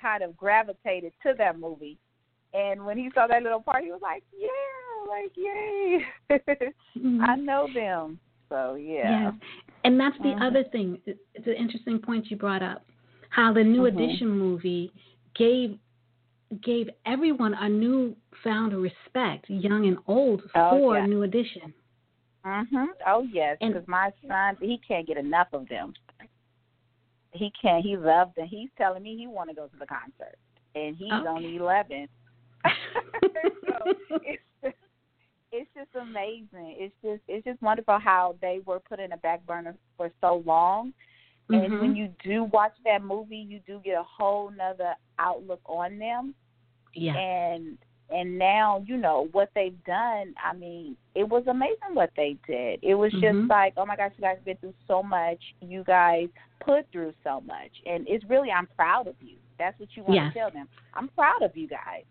kind 0.00 0.22
of 0.22 0.36
gravitated 0.36 1.12
to 1.22 1.34
that 1.38 1.58
movie. 1.58 1.98
And 2.54 2.84
when 2.84 2.98
he 2.98 3.10
saw 3.14 3.26
that 3.28 3.42
little 3.42 3.62
part, 3.62 3.82
he 3.84 3.90
was 3.90 4.02
like, 4.02 4.24
"Yeah, 4.38 5.08
like 5.08 5.36
yay!" 5.36 6.06
Mhm. 6.98 7.20
I 7.28 7.36
know 7.36 7.68
them, 7.72 8.18
so 8.48 8.74
yeah. 8.74 9.10
Yes, 9.10 9.34
and 9.84 9.98
that's 9.98 10.18
the 10.18 10.34
Mhm. 10.34 10.42
other 10.42 10.64
thing. 10.64 11.00
It's 11.06 11.46
an 11.46 11.54
interesting 11.54 11.98
point 11.98 12.30
you 12.30 12.36
brought 12.36 12.62
up. 12.62 12.84
How 13.30 13.52
the 13.52 13.64
New 13.64 13.82
Mhm. 13.82 13.88
Edition 13.88 14.28
movie 14.28 14.92
gave 15.34 15.78
gave 16.62 16.88
everyone 17.06 17.54
a 17.54 17.68
new 17.68 18.16
found 18.44 18.72
respect, 18.74 19.48
young 19.48 19.86
and 19.86 19.98
old, 20.06 20.42
Oh, 20.54 20.70
for 20.70 20.98
yeah. 20.98 21.06
New 21.06 21.22
Edition. 21.22 21.72
Mhm. 22.44 22.88
Oh 23.06 23.22
yes, 23.22 23.56
And- 23.60 23.72
because 23.72 23.86
my 23.88 24.12
son 24.26 24.56
he 24.60 24.78
can't 24.78 25.06
get 25.06 25.16
enough 25.16 25.48
of 25.52 25.68
them. 25.68 25.94
He 27.32 27.50
can't. 27.60 27.82
He 27.84 27.96
loves 27.96 28.34
them. 28.34 28.46
He's 28.46 28.68
telling 28.76 29.02
me 29.02 29.16
he 29.16 29.26
want 29.26 29.48
to 29.48 29.54
go 29.54 29.66
to 29.68 29.76
the 29.76 29.86
concert, 29.86 30.36
and 30.74 30.94
he's 30.96 31.12
Okay. 31.12 31.26
only 31.28 31.56
eleven. 31.56 32.08
so 32.64 33.94
it's 34.24 34.42
just, 34.62 34.76
it's 35.52 35.70
just 35.74 35.94
amazing. 35.94 36.76
It's 36.78 36.94
just 37.02 37.22
it's 37.28 37.44
just 37.44 37.62
wonderful 37.62 37.98
how 37.98 38.36
they 38.40 38.60
were 38.66 38.80
put 38.80 38.98
in 39.00 39.12
a 39.12 39.16
back 39.16 39.46
burner 39.46 39.74
for 39.96 40.10
so 40.20 40.42
long, 40.44 40.92
And 41.48 41.70
Mhm. 41.72 41.80
when 41.80 41.96
you 41.96 42.08
do 42.22 42.44
watch 42.44 42.74
that 42.84 43.02
movie, 43.02 43.36
you 43.36 43.60
do 43.60 43.80
get 43.80 43.98
a 43.98 44.02
whole 44.02 44.50
nother 44.50 44.94
outlook 45.18 45.60
on 45.66 45.98
them. 45.98 46.34
Yeah. 46.94 47.16
And 47.16 47.78
and 48.10 48.38
now 48.38 48.84
you 48.86 48.96
know 48.98 49.28
what 49.32 49.50
they've 49.54 49.82
done. 49.84 50.34
I 50.42 50.54
mean, 50.54 50.96
it 51.14 51.26
was 51.26 51.44
amazing 51.46 51.94
what 51.94 52.10
they 52.14 52.36
did. 52.46 52.80
It 52.82 52.94
was 52.94 53.10
just 53.12 53.24
Mhm. 53.24 53.48
like, 53.48 53.72
oh 53.78 53.86
my 53.86 53.96
gosh, 53.96 54.12
you 54.18 54.22
guys 54.22 54.36
have 54.36 54.44
been 54.44 54.58
through 54.58 54.74
so 54.86 55.02
much. 55.02 55.38
You 55.62 55.82
guys 55.84 56.28
put 56.60 56.86
through 56.92 57.14
so 57.24 57.40
much, 57.40 57.70
and 57.86 58.06
it's 58.06 58.22
really, 58.26 58.50
I'm 58.50 58.66
proud 58.76 59.06
of 59.06 59.14
you. 59.22 59.36
That's 59.58 59.78
what 59.80 59.88
you 59.96 60.02
want 60.02 60.14
Yes. 60.14 60.32
to 60.34 60.38
tell 60.38 60.50
them. 60.50 60.68
I'm 60.92 61.08
proud 61.08 61.42
of 61.42 61.56
you 61.56 61.68
guys 61.68 62.04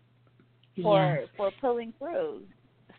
for 0.82 0.98
Yes. 0.98 1.28
for 1.36 1.50
pulling 1.60 1.92
through. 1.98 2.42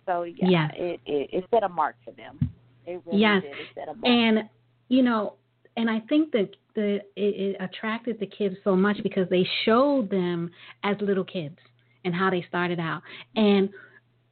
So 0.05 0.23
yeah, 0.23 0.47
Yes. 0.49 0.73
it, 0.77 1.01
it 1.05 1.29
it 1.33 1.45
set 1.49 1.63
a 1.63 1.69
mark 1.69 1.95
for 2.05 2.11
them. 2.11 2.39
It 2.85 3.01
really 3.05 3.19
Yes. 3.19 3.41
did. 3.41 3.51
It 3.51 3.67
set 3.75 3.87
a 3.89 3.93
mark. 3.93 4.05
and 4.05 4.49
you 4.89 5.01
know 5.01 5.33
and 5.77 5.89
i 5.89 5.99
think 6.01 6.31
that 6.31 6.49
the 6.75 6.95
it, 7.15 7.35
it 7.45 7.57
attracted 7.59 8.19
the 8.19 8.27
kids 8.27 8.55
so 8.63 8.75
much 8.75 9.01
because 9.01 9.27
they 9.29 9.43
showed 9.63 10.09
them 10.09 10.51
as 10.83 10.99
little 11.01 11.23
kids 11.23 11.57
and 12.05 12.13
how 12.13 12.29
they 12.29 12.45
started 12.47 12.79
out 12.79 13.01
and 13.35 13.69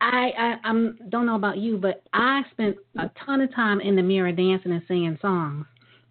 I, 0.04 0.32
I 0.36 0.56
I'm 0.68 0.98
don't 1.10 1.28
know 1.28 1.36
about 1.36 1.60
you, 1.60 1.78
but 1.78 2.02
I 2.12 2.42
spent 2.52 2.76
a 2.98 3.12
ton 3.24 3.40
of 3.40 3.54
time 3.54 3.80
in 3.82 3.96
the 3.96 4.02
mirror 4.02 4.32
dancing 4.32 4.72
and 4.72 4.82
singing 4.88 5.16
songs 5.22 5.68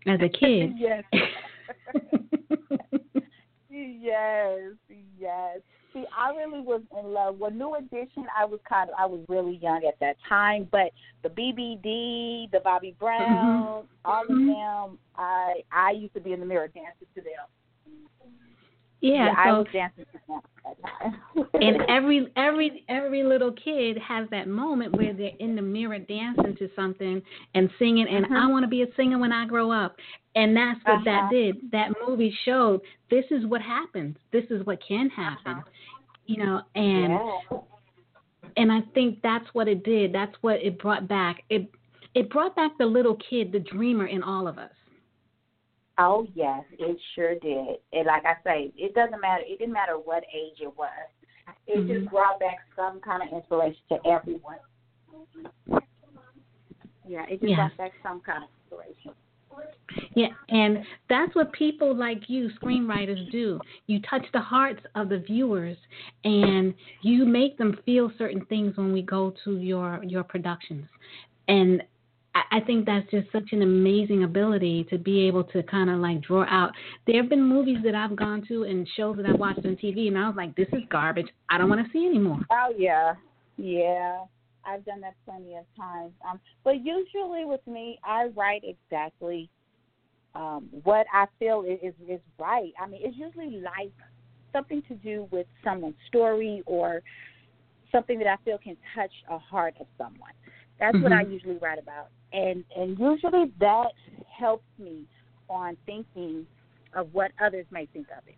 as 0.07 0.21
a 0.23 0.29
kid. 0.29 0.75
yes. 0.79 1.03
yes, 3.71 4.61
yes. 5.19 5.59
See, 5.93 6.05
I 6.17 6.31
really 6.37 6.61
was 6.61 6.83
in 6.97 7.13
love. 7.13 7.41
With 7.41 7.55
New 7.55 7.75
Edition, 7.75 8.25
I 8.37 8.45
was 8.45 8.61
kind 8.69 8.91
of, 8.91 8.95
I 8.97 9.07
was 9.07 9.23
really 9.29 9.57
young 9.57 9.83
at 9.89 9.99
that 9.99 10.17
time. 10.29 10.69
But 10.71 10.93
the 11.25 11.31
BBD, 11.31 12.49
the 12.53 12.61
Bobby 12.63 12.95
Brown, 13.01 13.89
all 14.05 14.25
Mhm. 14.25 14.31
of 14.31 14.47
them, 14.47 14.99
I 15.17 15.65
I 15.73 15.91
used 15.91 16.15
to 16.15 16.21
be 16.21 16.33
in 16.33 16.39
the 16.39 16.47
mirror 16.47 16.69
dancing 16.69 17.09
to 17.17 17.21
them. 17.21 17.49
yeah, 19.01 19.35
I 19.37 19.51
so 19.51 19.59
was 19.59 19.67
dancing 19.73 20.05
to 20.05 20.13
them 20.13 20.21
at 20.23 20.29
that 20.29 20.43
time. 20.43 20.50
And 21.55 21.83
every 21.89 22.29
every 22.37 22.85
every 22.89 23.23
little 23.23 23.53
kid 23.53 23.99
has 23.99 24.29
that 24.31 24.49
moment 24.49 24.97
where 24.97 25.13
they're 25.13 25.31
in 25.39 25.55
the 25.57 25.63
mirror 25.63 25.99
dancing 25.99 26.57
to 26.57 26.69
something 26.75 27.23
and 27.55 27.71
singing 27.79 28.07
and 28.09 28.27
Mhm. 28.27 28.37
I 28.37 28.47
want 28.51 28.65
to 28.65 28.69
be 28.69 28.83
a 28.83 28.95
singer 28.95 29.19
when 29.19 29.33
I 29.33 29.47
grow 29.47 29.71
up. 29.71 29.97
And 30.37 30.57
that's 30.57 30.79
what 30.85 30.95
Uh-huh. 30.97 31.05
that 31.05 31.31
did. 31.31 31.71
That 31.73 31.93
movie 32.07 32.31
showed 32.45 32.81
this 33.11 33.25
is 33.31 33.45
what 33.47 33.61
happens. 33.61 34.17
This 34.31 34.45
is 34.51 34.65
what 34.65 34.81
can 34.87 35.09
happen. 35.11 35.53
Uh-huh. 35.53 35.71
You 36.27 36.37
know, 36.39 36.63
and 36.75 37.13
yeah. 37.13 37.59
and 38.57 38.71
I 38.73 38.81
think 38.95 39.21
that's 39.23 39.53
what 39.55 39.67
it 39.69 39.83
did. 39.85 40.13
That's 40.13 40.35
what 40.43 40.63
it 40.63 40.79
brought 40.79 41.09
back. 41.09 41.43
It 41.51 41.69
it 42.15 42.29
brought 42.31 42.57
back 42.57 42.77
the 42.79 42.87
little 42.87 43.17
kid, 43.17 43.53
the 43.53 43.61
dreamer 43.61 44.07
in 44.07 44.23
all 44.23 44.49
of 44.49 44.59
us. 44.59 44.73
Oh 46.03 46.27
yes, 46.35 46.65
it 46.79 46.99
sure 47.15 47.35
did. 47.41 47.77
And 47.93 48.07
like 48.07 48.25
I 48.25 48.35
say, 48.43 48.73
it 48.75 48.95
doesn't 48.95 49.21
matter. 49.21 49.45
It 49.47 49.59
didn't 49.59 49.75
matter 49.75 49.99
what 49.99 50.25
age 50.35 50.59
it 50.63 50.75
was. 50.77 50.89
It 51.67 51.77
Mhm. 51.77 51.89
just 51.89 52.11
brought 52.11 52.41
back 52.41 52.57
some 52.75 53.01
kind 53.01 53.23
of 53.23 53.29
inspiration 53.37 53.83
to 53.91 54.07
everyone. 54.07 54.59
Yeah, 57.07 57.27
it 57.27 57.41
just 57.41 57.51
Yes. 57.51 57.57
brought 57.57 57.77
back 57.77 57.93
some 58.03 58.21
kind 58.21 58.45
of 58.45 58.51
inspiration. 58.63 59.15
Yeah, 60.15 60.33
and 60.49 60.87
that's 61.09 61.35
what 61.35 61.53
people 61.53 61.93
like 61.93 62.31
you, 62.31 62.49
screenwriters, 62.51 63.29
do. 63.31 63.61
You 63.89 64.01
touch 64.01 64.25
the 64.33 64.41
hearts 64.41 64.87
of 64.95 65.09
the 65.11 65.19
viewers, 65.19 65.77
and 66.25 66.73
you 67.03 67.27
make 67.27 67.59
them 67.59 67.75
feel 67.85 68.11
certain 68.17 68.45
things 68.47 68.77
when 68.79 68.93
we 68.93 69.03
go 69.03 69.35
to 69.45 69.59
your 69.59 70.03
your 70.05 70.25
productions. 70.25 70.89
And 71.49 71.83
I, 72.35 72.61
think 72.61 72.87
that's 72.87 73.09
just 73.11 73.31
such 73.33 73.53
an 73.53 73.63
amazing 73.63 74.25
ability 74.25 74.85
to 74.91 74.99
be 74.99 75.27
able 75.27 75.45
to 75.45 75.63
kind 75.65 75.91
of 75.91 75.99
like 75.99 76.21
draw 76.21 76.45
out. 76.49 76.73
There 77.07 77.21
have 77.21 77.29
been 77.29 77.43
movies 77.43 77.79
that 77.85 77.95
I've 77.95 78.15
gone 78.15 78.45
to 78.49 78.65
and 78.65 78.89
shows 78.97 79.17
that 79.17 79.27
I've 79.27 79.39
watched 79.39 79.65
on 79.67 79.77
TV, 79.77 80.09
and 80.09 80.17
I 80.17 80.29
was 80.29 80.37
like, 80.37 80.55
this 80.55 80.69
is 80.73 80.83
garbage. 80.91 81.27
I 81.49 81.59
don't 81.59 81.69
want 81.69 81.85
to 81.85 81.93
see 81.93 82.07
anymore. 82.07 82.41
Oh 82.51 82.73
yeah, 82.77 83.15
yeah. 83.57 84.25
I've 84.65 84.85
done 84.85 85.01
that 85.01 85.15
plenty 85.25 85.57
of 85.57 85.65
times. 85.77 86.13
Um, 86.29 86.39
but 86.65 86.85
usually 86.85 87.45
with 87.45 87.67
me, 87.67 87.99
I 88.05 88.27
write 88.37 88.63
exactly 88.65 89.49
um, 90.35 90.69
what 90.85 91.07
I 91.13 91.27
feel 91.39 91.63
is 91.63 91.95
is 92.09 92.21
right. 92.39 92.73
I 92.81 92.87
mean, 92.87 93.01
it's 93.03 93.17
usually 93.17 93.61
like 93.61 93.93
something 94.53 94.83
to 94.89 94.95
do 94.95 95.29
with 95.31 95.47
someone's 95.65 95.95
story 96.09 96.63
or 96.67 97.03
something 97.91 98.19
that 98.19 98.29
I 98.29 98.37
feel 98.45 98.59
can 98.59 98.77
touch 98.95 99.13
a 99.29 99.39
heart 99.39 99.75
of 99.81 99.87
someone. 99.99 100.33
That's 100.81 100.99
what 100.99 101.13
I 101.13 101.25
Mhm. 101.25 101.31
usually 101.33 101.59
write 101.59 101.79
about, 101.79 102.09
and 102.33 102.65
and 102.75 102.99
usually 102.99 103.53
that 103.61 103.93
helps 104.27 104.67
me 104.79 105.05
on 105.49 105.77
thinking 105.87 106.47
of 106.95 107.13
what 107.15 107.31
others 107.41 107.67
may 107.71 107.87
think 107.87 108.09
of 108.11 108.27
it. 108.27 108.37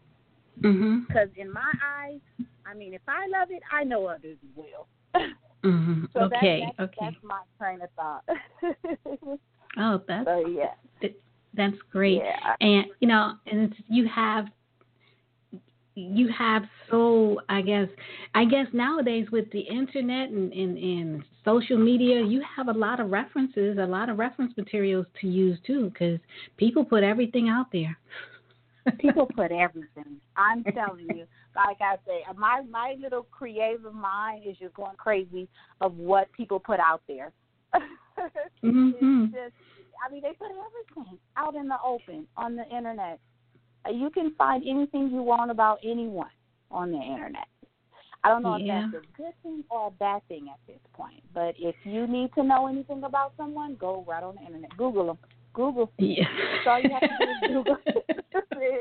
Because 1.08 1.28
in 1.36 1.50
my 1.50 1.72
eyes, 1.82 2.20
I 2.66 2.74
mean, 2.74 2.92
if 2.94 3.02
I 3.08 3.26
love 3.28 3.50
it, 3.50 3.62
I 3.72 3.84
know 3.84 4.06
others 4.06 4.38
will. 4.54 4.86
Mhm. 5.62 6.12
So 6.12 6.28
that- 6.28 6.38
okay. 6.38 6.60
that's, 6.76 6.80
okay. 6.80 7.04
That's 7.12 7.22
my 7.22 7.40
train 7.58 7.80
of 7.82 7.90
thought. 7.92 8.24
Oh, 9.78 9.98
that's 10.06 10.26
so 10.26 10.46
yeah, 10.48 10.74
that's 11.54 11.80
great. 11.90 12.16
yeah, 12.18 12.56
and 12.60 12.86
you 13.00 13.08
know 13.08 13.38
and 13.46 13.74
you 13.88 14.06
have 14.08 14.48
you 15.94 16.28
have 16.28 16.62
so 16.90 17.40
i 17.48 17.60
guess 17.60 17.88
i 18.34 18.44
guess 18.44 18.66
nowadays 18.72 19.26
with 19.30 19.50
the 19.52 19.60
internet 19.60 20.30
and, 20.30 20.52
and, 20.52 20.78
and 20.78 21.22
social 21.44 21.76
media 21.76 22.24
you 22.24 22.42
have 22.56 22.68
a 22.68 22.78
lot 22.78 22.98
of 23.00 23.10
references 23.10 23.76
a 23.78 23.86
lot 23.86 24.08
of 24.08 24.18
reference 24.18 24.56
materials 24.56 25.06
to 25.20 25.26
use 25.26 25.58
too 25.66 25.90
because 25.90 26.18
people 26.56 26.84
put 26.84 27.02
everything 27.02 27.48
out 27.48 27.66
there 27.72 27.98
people 28.98 29.26
put 29.26 29.52
everything. 29.52 30.16
I'm 30.36 30.64
telling 30.64 31.06
you, 31.14 31.26
like 31.54 31.78
I 31.80 31.96
say, 32.06 32.22
my 32.36 32.62
my 32.68 32.96
little 33.00 33.26
creative 33.30 33.92
mind 33.92 34.44
is 34.46 34.56
just 34.58 34.74
going 34.74 34.96
crazy 34.96 35.48
of 35.80 35.96
what 35.96 36.32
people 36.32 36.58
put 36.58 36.80
out 36.80 37.02
there. 37.06 37.32
mm-hmm. 38.64 39.26
Just, 39.26 39.54
I 40.06 40.12
mean, 40.12 40.22
they 40.22 40.32
put 40.32 40.48
everything 40.50 41.18
out 41.36 41.54
in 41.54 41.68
the 41.68 41.76
open 41.84 42.26
on 42.36 42.56
the 42.56 42.68
internet. 42.74 43.18
You 43.90 44.10
can 44.10 44.34
find 44.36 44.62
anything 44.66 45.10
you 45.10 45.22
want 45.22 45.50
about 45.50 45.78
anyone 45.84 46.30
on 46.70 46.92
the 46.92 46.98
internet. 46.98 47.46
I 48.24 48.28
don't 48.28 48.42
know 48.42 48.56
Yeah. 48.56 48.86
if 48.86 48.92
that's 48.92 49.04
a 49.04 49.16
good 49.16 49.32
thing 49.42 49.64
or 49.70 49.88
a 49.88 49.90
bad 49.90 50.22
thing 50.28 50.48
at 50.48 50.58
this 50.66 50.78
point, 50.92 51.22
but 51.34 51.54
if 51.58 51.74
you 51.84 52.06
need 52.06 52.32
to 52.34 52.42
know 52.44 52.68
anything 52.68 53.02
about 53.02 53.32
someone, 53.36 53.74
go 53.74 54.04
right 54.06 54.22
on 54.22 54.36
the 54.36 54.42
internet. 54.42 54.76
Google 54.76 55.06
them. 55.06 55.18
Google. 55.54 55.90
yeah. 55.98 56.24
That's 56.64 56.66
all 56.66 56.80
you 56.80 56.90
have 56.90 57.00
to 57.00 57.48
do 57.48 57.58
is 57.60 57.64
Google. 57.64 57.76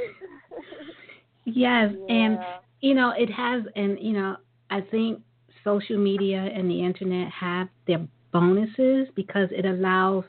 Yes 1.46 1.92
and 2.08 2.38
you 2.82 2.94
know 2.94 3.14
it 3.18 3.30
has 3.32 3.64
and 3.76 3.98
you 4.00 4.14
know 4.14 4.38
i 4.70 4.80
think 4.80 5.20
social 5.64 5.98
media 5.98 6.38
and 6.38 6.70
the 6.70 6.84
internet 6.84 7.30
have 7.32 7.68
their 7.88 8.06
bonuses 8.32 9.08
because 9.16 9.50
it 9.52 9.66
allows 9.66 10.24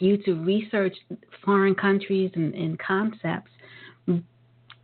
you 0.00 0.16
to 0.16 0.34
research 0.34 0.96
foreign 1.44 1.74
countries 1.74 2.30
and, 2.34 2.54
and 2.54 2.78
concepts 2.78 3.50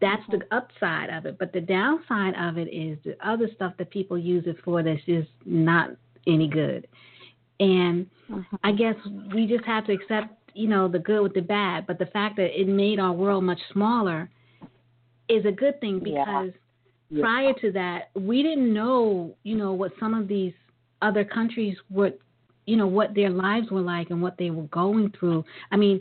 that's 0.00 0.22
the 0.30 0.40
upside 0.52 1.10
of 1.10 1.26
it 1.26 1.36
but 1.38 1.52
the 1.52 1.60
downside 1.60 2.34
of 2.36 2.56
it 2.56 2.68
is 2.72 2.98
the 3.04 3.16
other 3.26 3.48
stuff 3.54 3.72
that 3.78 3.90
people 3.90 4.16
use 4.16 4.44
it 4.46 4.56
for 4.64 4.82
that's 4.82 5.04
just 5.06 5.28
not 5.44 5.90
any 6.26 6.46
good 6.46 6.86
and 7.60 8.06
mm-hmm. 8.30 8.56
I 8.62 8.72
guess 8.72 8.94
we 9.34 9.46
just 9.46 9.64
have 9.64 9.86
to 9.86 9.92
accept, 9.92 10.34
you 10.54 10.68
know, 10.68 10.88
the 10.88 10.98
good 10.98 11.22
with 11.22 11.34
the 11.34 11.40
bad. 11.40 11.86
But 11.86 11.98
the 11.98 12.06
fact 12.06 12.36
that 12.36 12.58
it 12.58 12.68
made 12.68 13.00
our 13.00 13.12
world 13.12 13.44
much 13.44 13.60
smaller 13.72 14.30
is 15.28 15.44
a 15.44 15.52
good 15.52 15.80
thing 15.80 16.04
Yeah. 16.04 16.24
because 16.24 16.52
Yeah. 17.10 17.22
prior 17.22 17.52
to 17.54 17.72
that, 17.72 18.10
we 18.14 18.42
didn't 18.42 18.72
know, 18.72 19.34
you 19.42 19.56
know, 19.56 19.72
what 19.72 19.92
some 19.98 20.14
of 20.14 20.28
these 20.28 20.54
other 21.02 21.24
countries 21.24 21.76
were, 21.90 22.12
you 22.68 22.76
know, 22.76 22.86
what 22.98 23.14
their 23.14 23.30
lives 23.30 23.70
were 23.70 23.80
like 23.94 24.10
and 24.10 24.20
what 24.20 24.36
they 24.38 24.50
were 24.50 24.68
going 24.82 25.10
through. 25.18 25.40
I 25.72 25.76
mean, 25.76 25.96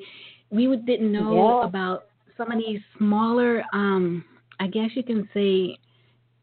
we 0.49 0.67
would- 0.67 0.85
didn't 0.85 1.11
know 1.11 1.33
Yeah. 1.61 1.67
about 1.69 1.99
some 2.37 2.51
of 2.51 2.57
these 2.63 2.81
smaller, 2.97 3.63
um, 3.73 4.23
I 4.59 4.67
guess 4.67 4.89
you 4.97 5.03
can 5.03 5.27
say, 5.33 5.77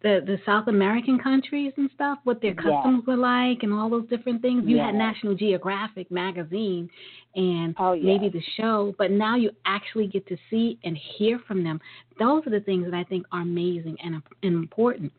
the 0.04 0.22
the 0.30 0.38
South 0.44 0.66
American 0.68 1.18
countries 1.18 1.72
and 1.78 1.90
stuff, 1.96 2.18
what 2.24 2.38
their 2.42 2.52
Yeah. 2.54 2.62
customs 2.68 3.06
were 3.06 3.16
like, 3.16 3.62
and 3.62 3.72
all 3.72 3.88
those 3.88 4.06
different 4.08 4.42
things. 4.42 4.60
You 4.68 4.76
had 4.78 4.94
National 4.94 5.34
Geographic 5.34 6.10
magazine 6.10 6.90
and 7.36 7.74
Oh, 7.78 7.92
yeah. 7.92 8.04
maybe 8.10 8.28
the 8.28 8.44
show, 8.58 8.94
but 8.98 9.10
now 9.10 9.34
you 9.36 9.50
actually 9.76 10.06
get 10.06 10.26
to 10.32 10.36
see 10.50 10.66
and 10.84 10.94
hear 10.96 11.38
from 11.46 11.62
them. 11.64 11.80
Those 12.18 12.46
are 12.46 12.50
the 12.58 12.60
things 12.68 12.84
that 12.84 12.94
I 12.94 13.04
think 13.04 13.22
are 13.32 13.40
amazing 13.40 13.96
and, 14.04 14.14
and 14.42 14.54
important. 14.66 15.10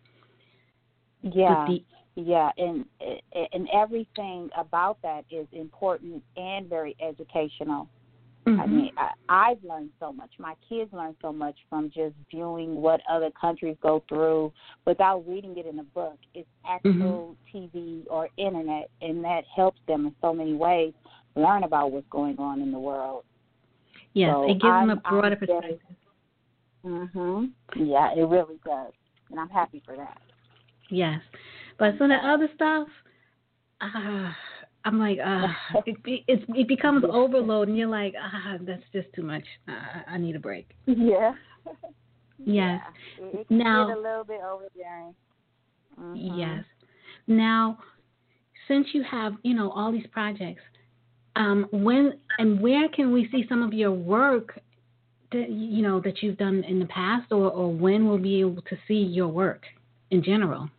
Yeah. 1.24 1.68
With 1.68 1.82
Yeah, 2.16 2.50
and 2.58 2.86
and 3.54 3.68
everything 3.74 4.50
about 4.58 4.98
that 5.04 5.26
is 5.30 5.48
important 5.52 6.24
and 6.38 6.68
very 6.70 6.96
educational. 7.02 7.90
the, 8.46 8.62
I 8.62 8.68
mean, 8.68 8.92
I, 8.98 9.12
I've 9.28 9.64
learned 9.64 9.90
so 10.00 10.14
much. 10.14 10.30
My 10.38 10.54
kids 10.70 10.94
learn 10.94 11.16
so 11.22 11.34
much 11.34 11.56
from 11.70 11.92
just 11.94 12.16
viewing 12.32 12.76
what 12.76 13.02
other 13.10 13.32
countries 13.40 13.76
go 13.82 14.04
through 14.08 14.54
without 14.86 15.28
reading 15.28 15.58
it 15.58 15.66
in 15.66 15.80
a 15.80 15.84
book. 15.84 16.18
It's 16.34 16.48
actual 16.68 17.36
TV 17.54 18.04
or 18.10 18.30
internet, 18.38 18.90
and 19.02 19.24
that 19.24 19.44
helps 19.54 19.80
them 19.88 20.06
in 20.06 20.16
so 20.22 20.34
many 20.34 20.54
ways 20.54 20.94
learn 21.36 21.64
about 21.64 21.92
what's 21.92 22.08
going 22.10 22.38
on 22.40 22.62
in 22.62 22.72
the 22.72 22.80
world. 22.80 23.24
Yes, 24.14 24.32
so 24.34 24.44
it 24.44 24.54
gives 24.54 24.64
I'm, 24.66 24.88
them 24.88 25.02
a 25.04 25.10
broader 25.10 25.36
perspective. 25.36 25.80
Mhm. 26.86 27.52
Yeah, 27.76 28.14
it 28.16 28.22
really 28.22 28.60
does, 28.64 28.94
and 29.32 29.40
I'm 29.40 29.50
happy 29.50 29.82
for 29.86 29.98
that. 29.98 30.22
Yes, 30.90 31.20
but 31.78 31.94
some 31.98 32.12
of 32.12 32.22
the 32.22 32.28
other 32.28 32.50
stuff, 32.56 32.88
uh, 33.82 34.32
I'm 34.86 35.00
like, 35.00 35.18
uh, 35.24 35.48
it, 35.86 35.98
it 36.06 36.46
it 36.48 36.68
becomes 36.68 37.04
overload, 37.10 37.68
and 37.68 37.78
you're 37.78 37.88
like, 37.88 38.14
ah, 38.22 38.58
that's 38.62 38.84
just 38.94 39.08
too 39.16 39.24
much. 39.24 39.44
Uh, 39.68 40.02
I 40.08 40.18
need 40.18 40.36
a 40.36 40.40
break. 40.40 40.70
Yeah. 40.86 41.34
Yes. 42.38 42.82
Yeah. 43.18 43.40
It, 43.40 43.48
Now- 43.50 43.88
get 43.88 43.98
a 43.98 44.02
little 44.02 44.24
bit 44.26 44.42
overbearing. 44.42 45.16
Mhm. 45.98 46.38
Yes. 46.38 46.66
Now, 47.28 47.80
since 48.68 48.88
you 48.94 49.04
have, 49.04 49.34
you 49.44 49.54
know, 49.54 49.72
all 49.72 49.92
these 49.92 50.06
projects, 50.12 50.62
um, 51.38 51.66
when 51.72 52.20
and 52.38 52.60
where 52.60 52.90
can 52.90 53.14
we 53.14 53.30
see 53.32 53.46
some 53.48 53.64
of 53.64 53.74
your 53.74 53.94
work 53.94 54.60
that 55.32 55.50
you 55.50 55.82
know 55.82 56.02
that 56.02 56.22
you've 56.22 56.38
done 56.38 56.64
in 56.66 56.78
the 56.78 56.86
past, 56.88 57.32
or 57.32 57.50
or 57.50 57.72
when 57.72 58.06
we'll 58.08 58.18
be 58.18 58.42
able 58.42 58.62
to 58.64 58.78
see 58.86 58.96
your 59.00 59.30
work 59.30 59.64
in 60.12 60.22
general? 60.22 60.70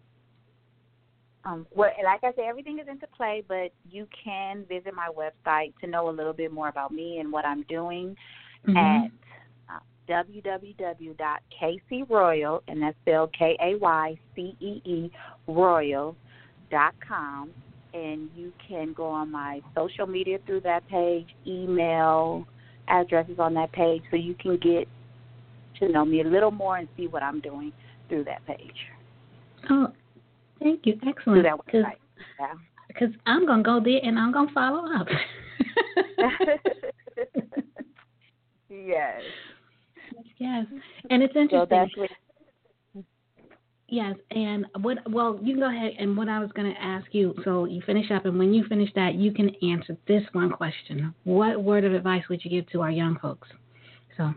Um, 1.47 1.66
well, 1.74 1.90
like 2.05 2.20
I 2.24 2.32
said, 2.34 2.44
everything 2.49 2.80
is 2.80 2.88
into 2.88 3.07
play, 3.16 3.44
but 3.47 3.70
you 3.88 4.09
can 4.24 4.64
visit 4.68 4.92
my 4.94 5.09
website 5.16 5.72
to 5.80 5.86
know 5.86 6.09
a 6.09 6.11
little 6.11 6.32
bit 6.32 6.53
more 6.53 6.66
about 6.68 6.90
me 6.90 7.20
and 7.20 7.30
what 7.30 7.47
I'm 7.47 7.62
doing 7.62 8.16
Mhm. 8.66 8.76
at 8.76 9.12
uh, 9.68 9.78
www.kayceeroyal, 10.09 12.62
and 12.66 12.82
that's 12.82 12.99
spelled 12.99 13.32
K 13.32 13.57
A 13.61 13.76
Y 13.76 14.18
C 14.34 14.57
E 14.59 14.82
E 14.84 15.09
Royal 15.47 16.16
dot 16.70 16.94
com, 17.07 17.53
and 17.94 18.28
you 18.34 18.53
can 18.66 18.92
go 18.92 19.07
on 19.07 19.30
my 19.30 19.62
social 19.74 20.09
media 20.09 20.38
through 20.47 20.62
that 20.62 20.84
page, 20.88 21.32
email 21.47 22.44
addresses 22.88 23.38
on 23.38 23.55
that 23.55 23.70
page, 23.72 24.03
so 24.11 24.16
you 24.16 24.34
can 24.34 24.57
get 24.57 24.88
to 25.78 25.88
know 25.88 26.05
me 26.05 26.22
a 26.22 26.24
little 26.24 26.51
more 26.51 26.78
and 26.78 26.88
see 26.97 27.07
what 27.07 27.22
I'm 27.22 27.38
doing 27.40 27.72
through 28.09 28.24
that 28.24 28.44
page, 28.47 28.90
Oh, 29.70 29.92
thank 30.66 30.86
you. 30.86 30.98
Excellent. 31.06 31.44
that. 31.44 31.58
Yeah. 32.40 32.54
because 32.88 33.10
I'm 33.26 33.46
gonna 33.46 33.62
go 33.62 33.80
there 33.82 34.00
and 34.02 34.18
I'm 34.18 34.32
gonna 34.32 34.50
follow 34.52 34.84
up. 34.94 35.06
yes. 38.68 39.20
yes, 40.38 40.66
and 41.10 41.22
it's 41.22 41.36
interesting. 41.36 41.90
what, 41.96 42.10
Yes, 43.88 44.16
and 44.32 44.66
what? 44.80 44.98
Well, 45.08 45.38
you 45.40 45.54
can 45.54 45.60
go 45.60 45.70
ahead. 45.70 45.92
And 46.00 46.16
what 46.16 46.28
I 46.28 46.40
was 46.40 46.50
going 46.56 46.74
to 46.74 46.82
ask 46.82 47.06
you, 47.12 47.32
so 47.44 47.66
you 47.66 47.80
finish 47.86 48.10
up, 48.10 48.24
and 48.24 48.36
when 48.36 48.52
you 48.52 48.64
finish 48.64 48.90
that, 48.96 49.14
you 49.14 49.32
can 49.32 49.50
answer 49.62 49.96
this 50.08 50.24
one 50.32 50.50
question: 50.50 51.14
What 51.22 51.62
word 51.62 51.84
of 51.84 51.94
advice 51.94 52.24
would 52.28 52.44
you 52.44 52.50
give 52.50 52.68
to 52.72 52.82
our 52.82 52.90
young 52.90 53.16
folks? 53.22 53.46
So, 54.16 54.34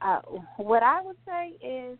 uh, 0.00 0.20
what 0.56 0.82
I 0.82 1.02
would 1.02 1.16
say 1.26 1.52
is 1.62 1.98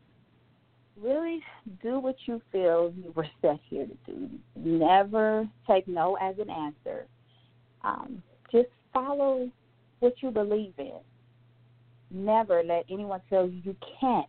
really 1.02 1.42
do 1.82 1.98
what 1.98 2.16
you 2.26 2.40
feel 2.52 2.92
you 2.96 3.12
were 3.14 3.26
set 3.40 3.58
here 3.68 3.86
to 3.86 4.12
do. 4.12 4.28
Never 4.56 5.48
take 5.66 5.86
no 5.88 6.16
as 6.20 6.36
an 6.38 6.50
answer. 6.50 7.06
Um, 7.84 8.22
just 8.52 8.68
follow 8.92 9.50
what 10.00 10.14
you 10.20 10.30
believe 10.30 10.74
in. 10.78 10.98
Never 12.10 12.62
let 12.64 12.84
anyone 12.90 13.20
tell 13.28 13.46
you 13.46 13.60
you 13.64 13.76
can't. 14.00 14.26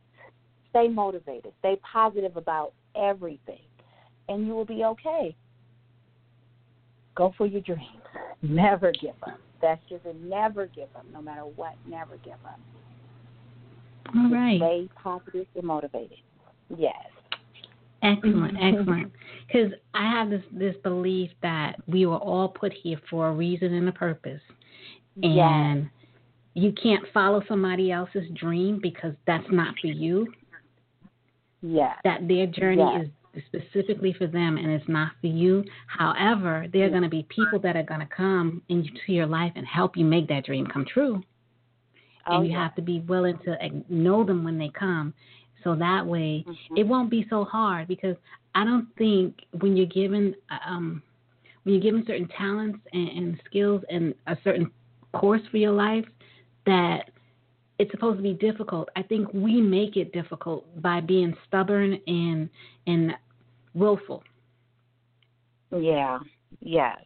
Stay 0.70 0.88
motivated. 0.88 1.52
Stay 1.60 1.78
positive 1.92 2.38
about 2.38 2.74
everything, 2.96 3.60
and 4.30 4.46
you 4.48 4.54
will 4.54 4.66
be 4.66 4.84
okay. 4.86 5.36
Go 7.16 7.34
for 7.38 7.46
your 7.46 7.62
dreams. 7.62 7.82
Never 8.42 8.92
give 8.94 9.16
up. 9.24 9.40
That's 9.62 9.82
just 9.90 10.06
a 10.06 10.14
never 10.14 10.66
give 10.66 10.88
up, 10.96 11.06
no 11.14 11.22
matter 11.22 11.44
what. 11.44 11.76
Never 11.88 12.18
give 12.18 12.34
up. 12.44 12.60
All 14.16 14.32
right. 14.32 14.58
Stay 14.58 14.90
positive 14.96 15.46
and 15.56 15.64
motivated. 15.64 16.18
Yes. 16.78 16.96
excellent, 18.04 18.58
excellent. 18.62 19.12
Because 19.48 19.74
I 19.94 20.10
have 20.10 20.30
this 20.30 20.44
this 20.52 20.76
belief 20.84 21.30
that 21.42 21.76
we 21.88 22.06
were 22.06 22.18
all 22.18 22.48
put 22.50 22.72
here 22.74 23.00
for 23.10 23.30
a 23.30 23.34
reason 23.34 23.74
and 23.74 23.90
a 23.90 23.92
purpose, 23.92 24.42
Yes. 25.16 25.46
and 25.46 25.90
you 26.54 26.74
can't 26.74 27.04
follow 27.14 27.44
somebody 27.48 27.92
else's 27.92 28.30
dream 28.34 28.80
because 28.82 29.14
that's 29.28 29.48
not 29.52 29.76
for 29.80 29.88
you. 29.88 30.28
Yes. 31.64 31.96
that 32.04 32.28
their 32.28 32.48
journey 32.48 32.82
Yes. 32.82 33.06
is 33.36 33.44
specifically 33.46 34.14
for 34.14 34.26
them 34.26 34.58
and 34.58 34.68
it's 34.72 34.88
not 34.90 35.12
for 35.22 35.28
you. 35.28 35.64
However, 35.86 36.66
there 36.74 36.88
are 36.88 36.90
going 36.90 37.04
to 37.04 37.10
be 37.10 37.24
people 37.30 37.60
that 37.60 37.76
are 37.76 37.84
going 37.84 38.00
to 38.00 38.08
come 38.08 38.64
into 38.68 38.92
your 39.14 39.28
life 39.28 39.54
and 39.56 39.66
help 39.66 39.96
you 39.96 40.04
make 40.04 40.28
that 40.30 40.44
dream 40.46 40.66
come 40.66 40.86
true. 40.86 41.22
Oh, 42.28 42.38
and 42.38 42.48
you 42.48 42.52
yeah. 42.54 42.64
have 42.64 42.76
to 42.76 42.82
be 42.82 43.00
willing 43.02 43.38
to 43.46 43.58
know 43.90 44.24
them 44.24 44.44
when 44.44 44.58
they 44.58 44.70
come. 44.70 45.14
So 45.64 45.76
that 45.76 46.06
way, 46.06 46.44
Mhm. 46.48 46.78
it 46.78 46.84
won't 46.88 47.10
be 47.10 47.26
so 47.30 47.44
hard 47.44 47.88
because 47.88 48.16
I 48.56 48.64
don't 48.66 48.88
think 48.96 49.46
when 49.60 49.78
you're 49.78 49.86
given 49.86 50.36
um, 50.66 51.02
when 51.64 51.76
you're 51.76 51.82
given 51.82 52.06
certain 52.06 52.28
talents 52.28 52.80
and, 52.94 53.10
and 53.10 53.42
skills 53.46 53.84
and 53.90 54.16
a 54.28 54.38
certain 54.44 54.72
course 55.14 55.42
for 55.52 55.58
your 55.58 55.72
life 55.72 56.06
that 56.66 57.12
it's 57.78 57.92
supposed 57.92 58.18
to 58.18 58.24
be 58.24 58.34
difficult. 58.34 58.90
I 58.96 59.04
think 59.04 59.32
we 59.34 59.62
make 59.62 59.98
it 59.98 60.14
difficult 60.14 60.66
by 60.82 61.02
being 61.02 61.36
stubborn 61.48 62.00
and 62.08 62.50
and 62.88 63.16
willful. 63.74 64.24
Yeah. 65.72 66.20
Yes. 66.60 67.04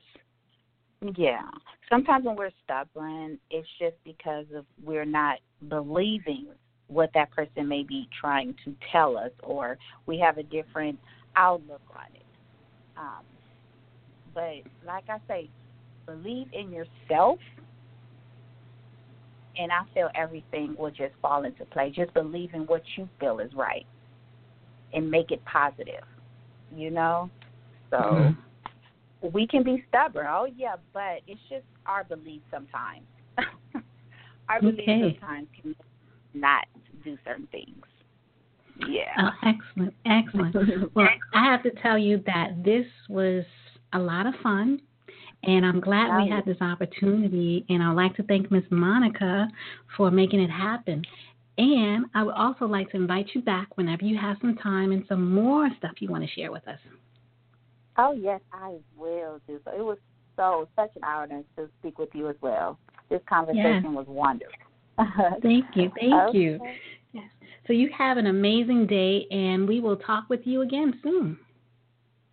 Yeah. 1.15 1.49
Sometimes 1.89 2.25
when 2.25 2.35
we're 2.35 2.51
stubborn, 2.63 3.39
it's 3.51 3.67
just 3.79 3.95
because 4.03 4.45
of 4.55 4.65
we're 4.83 5.05
not 5.05 5.39
believing 5.69 6.47
what 6.87 7.09
that 7.13 7.31
person 7.31 7.67
may 7.67 7.83
be 7.83 8.07
trying 8.19 8.55
to 8.63 8.73
tell 8.91 9.17
us, 9.17 9.31
or 9.43 9.77
we 10.05 10.19
have 10.19 10.37
a 10.37 10.43
different 10.43 10.99
outlook 11.35 11.81
on 11.89 12.05
it. 12.13 12.25
Um, 12.97 13.25
but 14.33 14.85
like 14.85 15.05
I 15.09 15.17
say, 15.27 15.49
believe 16.05 16.47
in 16.53 16.71
yourself, 16.71 17.39
and 19.57 19.71
I 19.71 19.81
feel 19.93 20.09
everything 20.15 20.75
will 20.77 20.91
just 20.91 21.13
fall 21.21 21.43
into 21.45 21.65
place. 21.65 21.95
Just 21.95 22.13
believe 22.13 22.53
in 22.53 22.61
what 22.61 22.83
you 22.95 23.09
feel 23.19 23.39
is 23.39 23.53
right, 23.55 23.85
and 24.93 25.09
make 25.09 25.31
it 25.31 25.43
positive. 25.45 26.03
You 26.75 26.91
know, 26.91 27.29
so 27.89 27.97
Mhm. 27.97 28.37
we 29.33 29.47
can 29.47 29.63
be 29.63 29.83
stubborn. 29.87 30.27
Oh 30.29 30.45
yeah, 30.45 30.75
but 30.93 31.21
it's 31.27 31.41
just 31.49 31.65
our 31.85 32.03
belief 32.03 32.41
sometimes. 32.51 33.05
our 34.49 34.61
belief 34.61 34.85
sometimes 35.19 35.47
can 35.55 35.75
not 36.35 36.65
do 37.03 37.17
certain 37.25 37.47
things. 37.51 37.83
Yeah. 38.87 39.03
Oh, 39.19 39.29
excellent, 39.43 39.93
excellent. 40.05 40.55
Well, 40.95 41.07
I 41.33 41.45
have 41.45 41.63
to 41.63 41.71
tell 41.81 41.97
you 41.97 42.21
that 42.25 42.63
this 42.63 42.85
was 43.09 43.45
a 43.93 43.99
lot 43.99 44.27
of 44.27 44.33
fun, 44.43 44.81
and 45.43 45.65
I'm 45.65 45.79
glad 45.79 46.23
we 46.23 46.29
had 46.29 46.45
this 46.45 46.61
opportunity. 46.61 47.65
And 47.69 47.81
I'd 47.81 47.93
like 47.93 48.15
to 48.15 48.23
thank 48.23 48.51
Miss 48.51 48.63
Monica 48.69 49.47
for 49.95 50.11
making 50.11 50.41
it 50.41 50.49
happen. 50.49 51.03
And 51.57 52.05
I 52.13 52.23
would 52.23 52.35
also 52.35 52.65
like 52.65 52.91
to 52.91 52.97
invite 52.97 53.27
you 53.33 53.41
back 53.41 53.77
whenever 53.77 54.03
you 54.03 54.17
have 54.17 54.37
some 54.41 54.57
time 54.57 54.91
and 54.91 55.05
some 55.07 55.33
more 55.33 55.69
stuff 55.77 55.93
you 55.99 56.09
want 56.09 56.23
to 56.23 56.29
share 56.29 56.51
with 56.51 56.67
us. 56.67 56.79
Oh 57.97 58.11
yes, 58.11 58.41
I 58.51 58.75
will 58.97 59.39
do 59.47 59.61
so. 59.63 59.71
It 59.71 59.81
was 59.83 59.97
so 60.35 60.67
such 60.75 60.91
an 60.97 61.03
honor 61.05 61.43
to 61.55 61.69
speak 61.79 61.97
with 61.97 62.09
you 62.13 62.29
as 62.29 62.35
well. 62.41 62.77
This 63.09 63.21
conversation 63.29 63.93
was 63.93 64.05
wonderful. 64.07 64.53
Thank 65.41 65.65
you, 65.75 65.91
thank 65.99 66.33
you. 66.33 66.55
Okay. 66.55 66.77
Yes. 67.13 67.29
So 67.67 67.73
you 67.73 67.89
have 67.97 68.17
an 68.17 68.27
amazing 68.27 68.87
day, 68.87 69.25
and 69.31 69.67
we 69.67 69.79
will 69.79 69.97
talk 69.97 70.29
with 70.29 70.41
you 70.45 70.61
again 70.61 70.99
soon. 71.03 71.37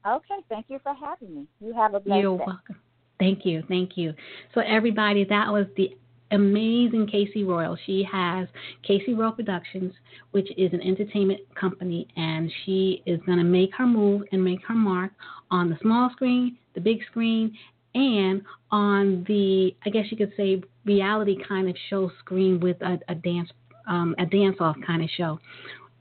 Okay, 0.07 0.37
thank 0.49 0.67
you 0.69 0.81
for 0.83 0.95
having 0.95 1.35
me. 1.35 1.47
You 1.61 1.73
have 1.75 1.95
a 1.95 2.01
blessed 2.01 2.21
You're 2.21 2.39
day. 2.39 2.45
welcome. 2.47 2.77
Thank 3.19 3.45
you. 3.45 3.63
Thank 3.69 3.97
you. 3.97 4.15
So, 4.55 4.61
everybody, 4.61 5.25
that 5.25 5.49
was 5.49 5.67
the 5.77 5.97
amazing 6.33 7.07
KayCee 7.07 7.47
Royal. 7.47 7.77
She 7.87 8.07
has 8.11 8.49
KayCee 8.89 9.17
Royal 9.17 9.33
Productions, 9.33 9.93
which 10.33 10.49
is 10.57 10.73
an 10.73 10.81
entertainment 10.81 11.41
company, 11.55 12.09
and 12.17 12.51
she 12.65 13.03
is 13.07 13.21
going 13.27 13.39
to 13.39 13.45
make 13.45 13.71
her 13.77 13.87
move 13.87 14.23
and 14.33 14.43
make 14.43 14.65
her 14.67 14.75
mark 14.75 15.13
on 15.51 15.71
the 15.71 15.79
small 15.83 16.11
screen, 16.11 16.57
the 16.75 16.81
big 16.81 16.99
screen, 17.11 17.57
and 17.95 18.43
on 18.71 19.25
the, 19.29 19.75
I 19.85 19.91
guess 19.91 20.07
you 20.11 20.17
could 20.17 20.33
say, 20.37 20.63
reality 20.85 21.37
kind 21.47 21.69
of 21.69 21.77
show 21.91 22.11
screen 22.21 22.61
with 22.61 22.81
a, 22.83 22.99
a 23.09 23.15
dance, 23.15 23.51
um, 23.87 24.15
a 24.19 24.27
dance 24.27 24.57
off 24.61 24.77
kind 24.87 25.03
of 25.03 25.09
show. 25.17 25.39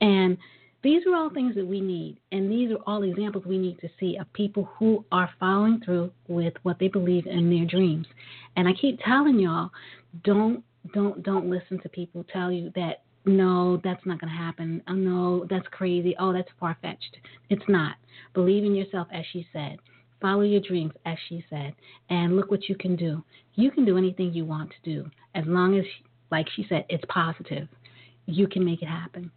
And 0.00 0.36
these 0.82 1.06
are 1.06 1.14
all 1.14 1.30
things 1.30 1.54
that 1.54 1.66
we 1.66 1.80
need, 1.80 2.18
and 2.32 2.50
these 2.50 2.72
are 2.72 2.78
all 2.86 3.04
examples 3.04 3.44
we 3.46 3.56
need 3.58 3.78
to 3.80 3.88
see 4.00 4.16
of 4.16 4.32
people 4.32 4.68
who 4.78 5.04
are 5.12 5.30
following 5.38 5.80
through 5.84 6.10
with 6.26 6.54
what 6.64 6.80
they 6.80 6.88
believe 6.88 7.26
in 7.26 7.48
their 7.50 7.66
dreams. 7.66 8.06
And 8.56 8.66
I 8.66 8.72
keep 8.72 8.98
telling 9.04 9.38
y'all, 9.38 9.70
don't 10.24 10.64
don't 10.92 11.22
don't 11.22 11.48
listen 11.48 11.78
to 11.82 11.88
people 11.88 12.24
tell 12.32 12.50
you 12.50 12.72
that 12.74 13.02
no, 13.24 13.80
that's 13.84 14.04
not 14.04 14.20
going 14.20 14.32
to 14.32 14.36
happen. 14.36 14.82
Oh, 14.88 14.94
no, 14.94 15.46
that's 15.48 15.66
crazy. 15.70 16.16
Oh, 16.18 16.32
that's 16.32 16.48
far 16.58 16.76
fetched. 16.82 17.16
It's 17.50 17.62
not. 17.68 17.94
Believe 18.34 18.64
in 18.64 18.74
yourself, 18.74 19.06
as 19.12 19.24
she 19.32 19.46
said. 19.52 19.78
Follow 20.20 20.42
your 20.42 20.60
dreams, 20.60 20.92
as 21.06 21.16
she 21.28 21.44
said, 21.50 21.74
and 22.10 22.36
look 22.36 22.50
what 22.50 22.68
you 22.68 22.76
can 22.76 22.96
do. 22.96 23.22
You 23.54 23.70
can 23.70 23.84
do 23.84 23.98
anything 23.98 24.32
you 24.32 24.44
want 24.44 24.70
to 24.70 24.90
do 24.90 25.10
as 25.34 25.44
long 25.46 25.78
as 25.78 25.84
like 26.32 26.48
she 26.56 26.66
said, 26.68 26.84
it's 26.88 27.04
positive. 27.08 27.68
You 28.26 28.48
can 28.48 28.64
make 28.64 28.82
it 28.82 28.88
happen. 28.88 29.30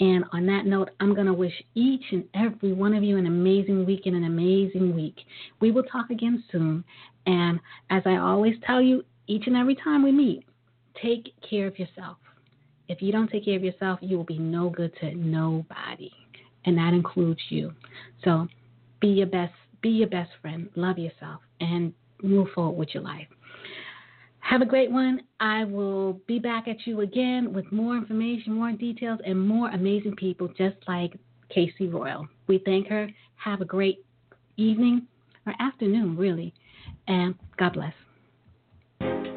And 0.00 0.24
on 0.32 0.46
that 0.46 0.66
note, 0.66 0.90
I'm 0.98 1.14
going 1.14 1.26
to 1.26 1.32
wish 1.32 1.52
each 1.74 2.02
and 2.10 2.24
every 2.34 2.72
one 2.72 2.94
of 2.94 3.02
you 3.02 3.16
an 3.16 3.26
amazing 3.26 3.86
week 3.86 4.02
and 4.06 4.16
an 4.16 4.24
amazing 4.24 4.94
week. 4.94 5.16
We 5.60 5.70
will 5.70 5.84
talk 5.84 6.10
again 6.10 6.42
soon. 6.50 6.84
And 7.26 7.60
as 7.90 8.02
I 8.06 8.16
always 8.16 8.54
tell 8.66 8.82
you, 8.82 9.04
each 9.26 9.46
and 9.46 9.56
every 9.56 9.76
time 9.76 10.02
we 10.02 10.10
meet, 10.10 10.44
take 11.00 11.32
care 11.48 11.66
of 11.66 11.78
yourself. 11.78 12.16
If 12.88 13.00
you 13.00 13.12
don't 13.12 13.30
take 13.30 13.44
care 13.44 13.56
of 13.56 13.62
yourself, 13.62 14.00
you 14.02 14.16
will 14.16 14.24
be 14.24 14.38
no 14.38 14.70
good 14.70 14.92
to 15.00 15.14
nobody. 15.14 16.10
And 16.64 16.76
that 16.78 16.92
includes 16.92 17.40
you. 17.50 17.72
So 18.24 18.48
be 19.00 19.08
your 19.08 19.26
best 19.26 19.54
be 19.82 19.88
your 19.88 20.08
best 20.08 20.30
friend, 20.42 20.68
love 20.76 20.98
yourself, 20.98 21.40
and 21.60 21.94
move 22.22 22.48
forward 22.54 22.76
with 22.76 22.90
your 22.92 23.02
life. 23.02 23.28
Have 24.50 24.62
a 24.62 24.66
great 24.66 24.90
one. 24.90 25.20
I 25.38 25.62
will 25.62 26.14
be 26.26 26.40
back 26.40 26.66
at 26.66 26.84
you 26.84 27.02
again 27.02 27.52
with 27.52 27.70
more 27.70 27.96
information, 27.96 28.54
more 28.54 28.72
details, 28.72 29.20
and 29.24 29.38
more 29.38 29.70
amazing 29.70 30.16
people 30.16 30.48
just 30.48 30.74
like 30.88 31.16
KayCee 31.56 31.92
Royal. 31.92 32.26
We 32.48 32.60
thank 32.64 32.88
her. 32.88 33.08
Have 33.36 33.60
a 33.60 33.64
great 33.64 34.04
evening 34.56 35.06
or 35.46 35.54
afternoon, 35.60 36.16
really. 36.16 36.52
And 37.06 37.36
God 37.58 37.74
bless. 37.74 39.29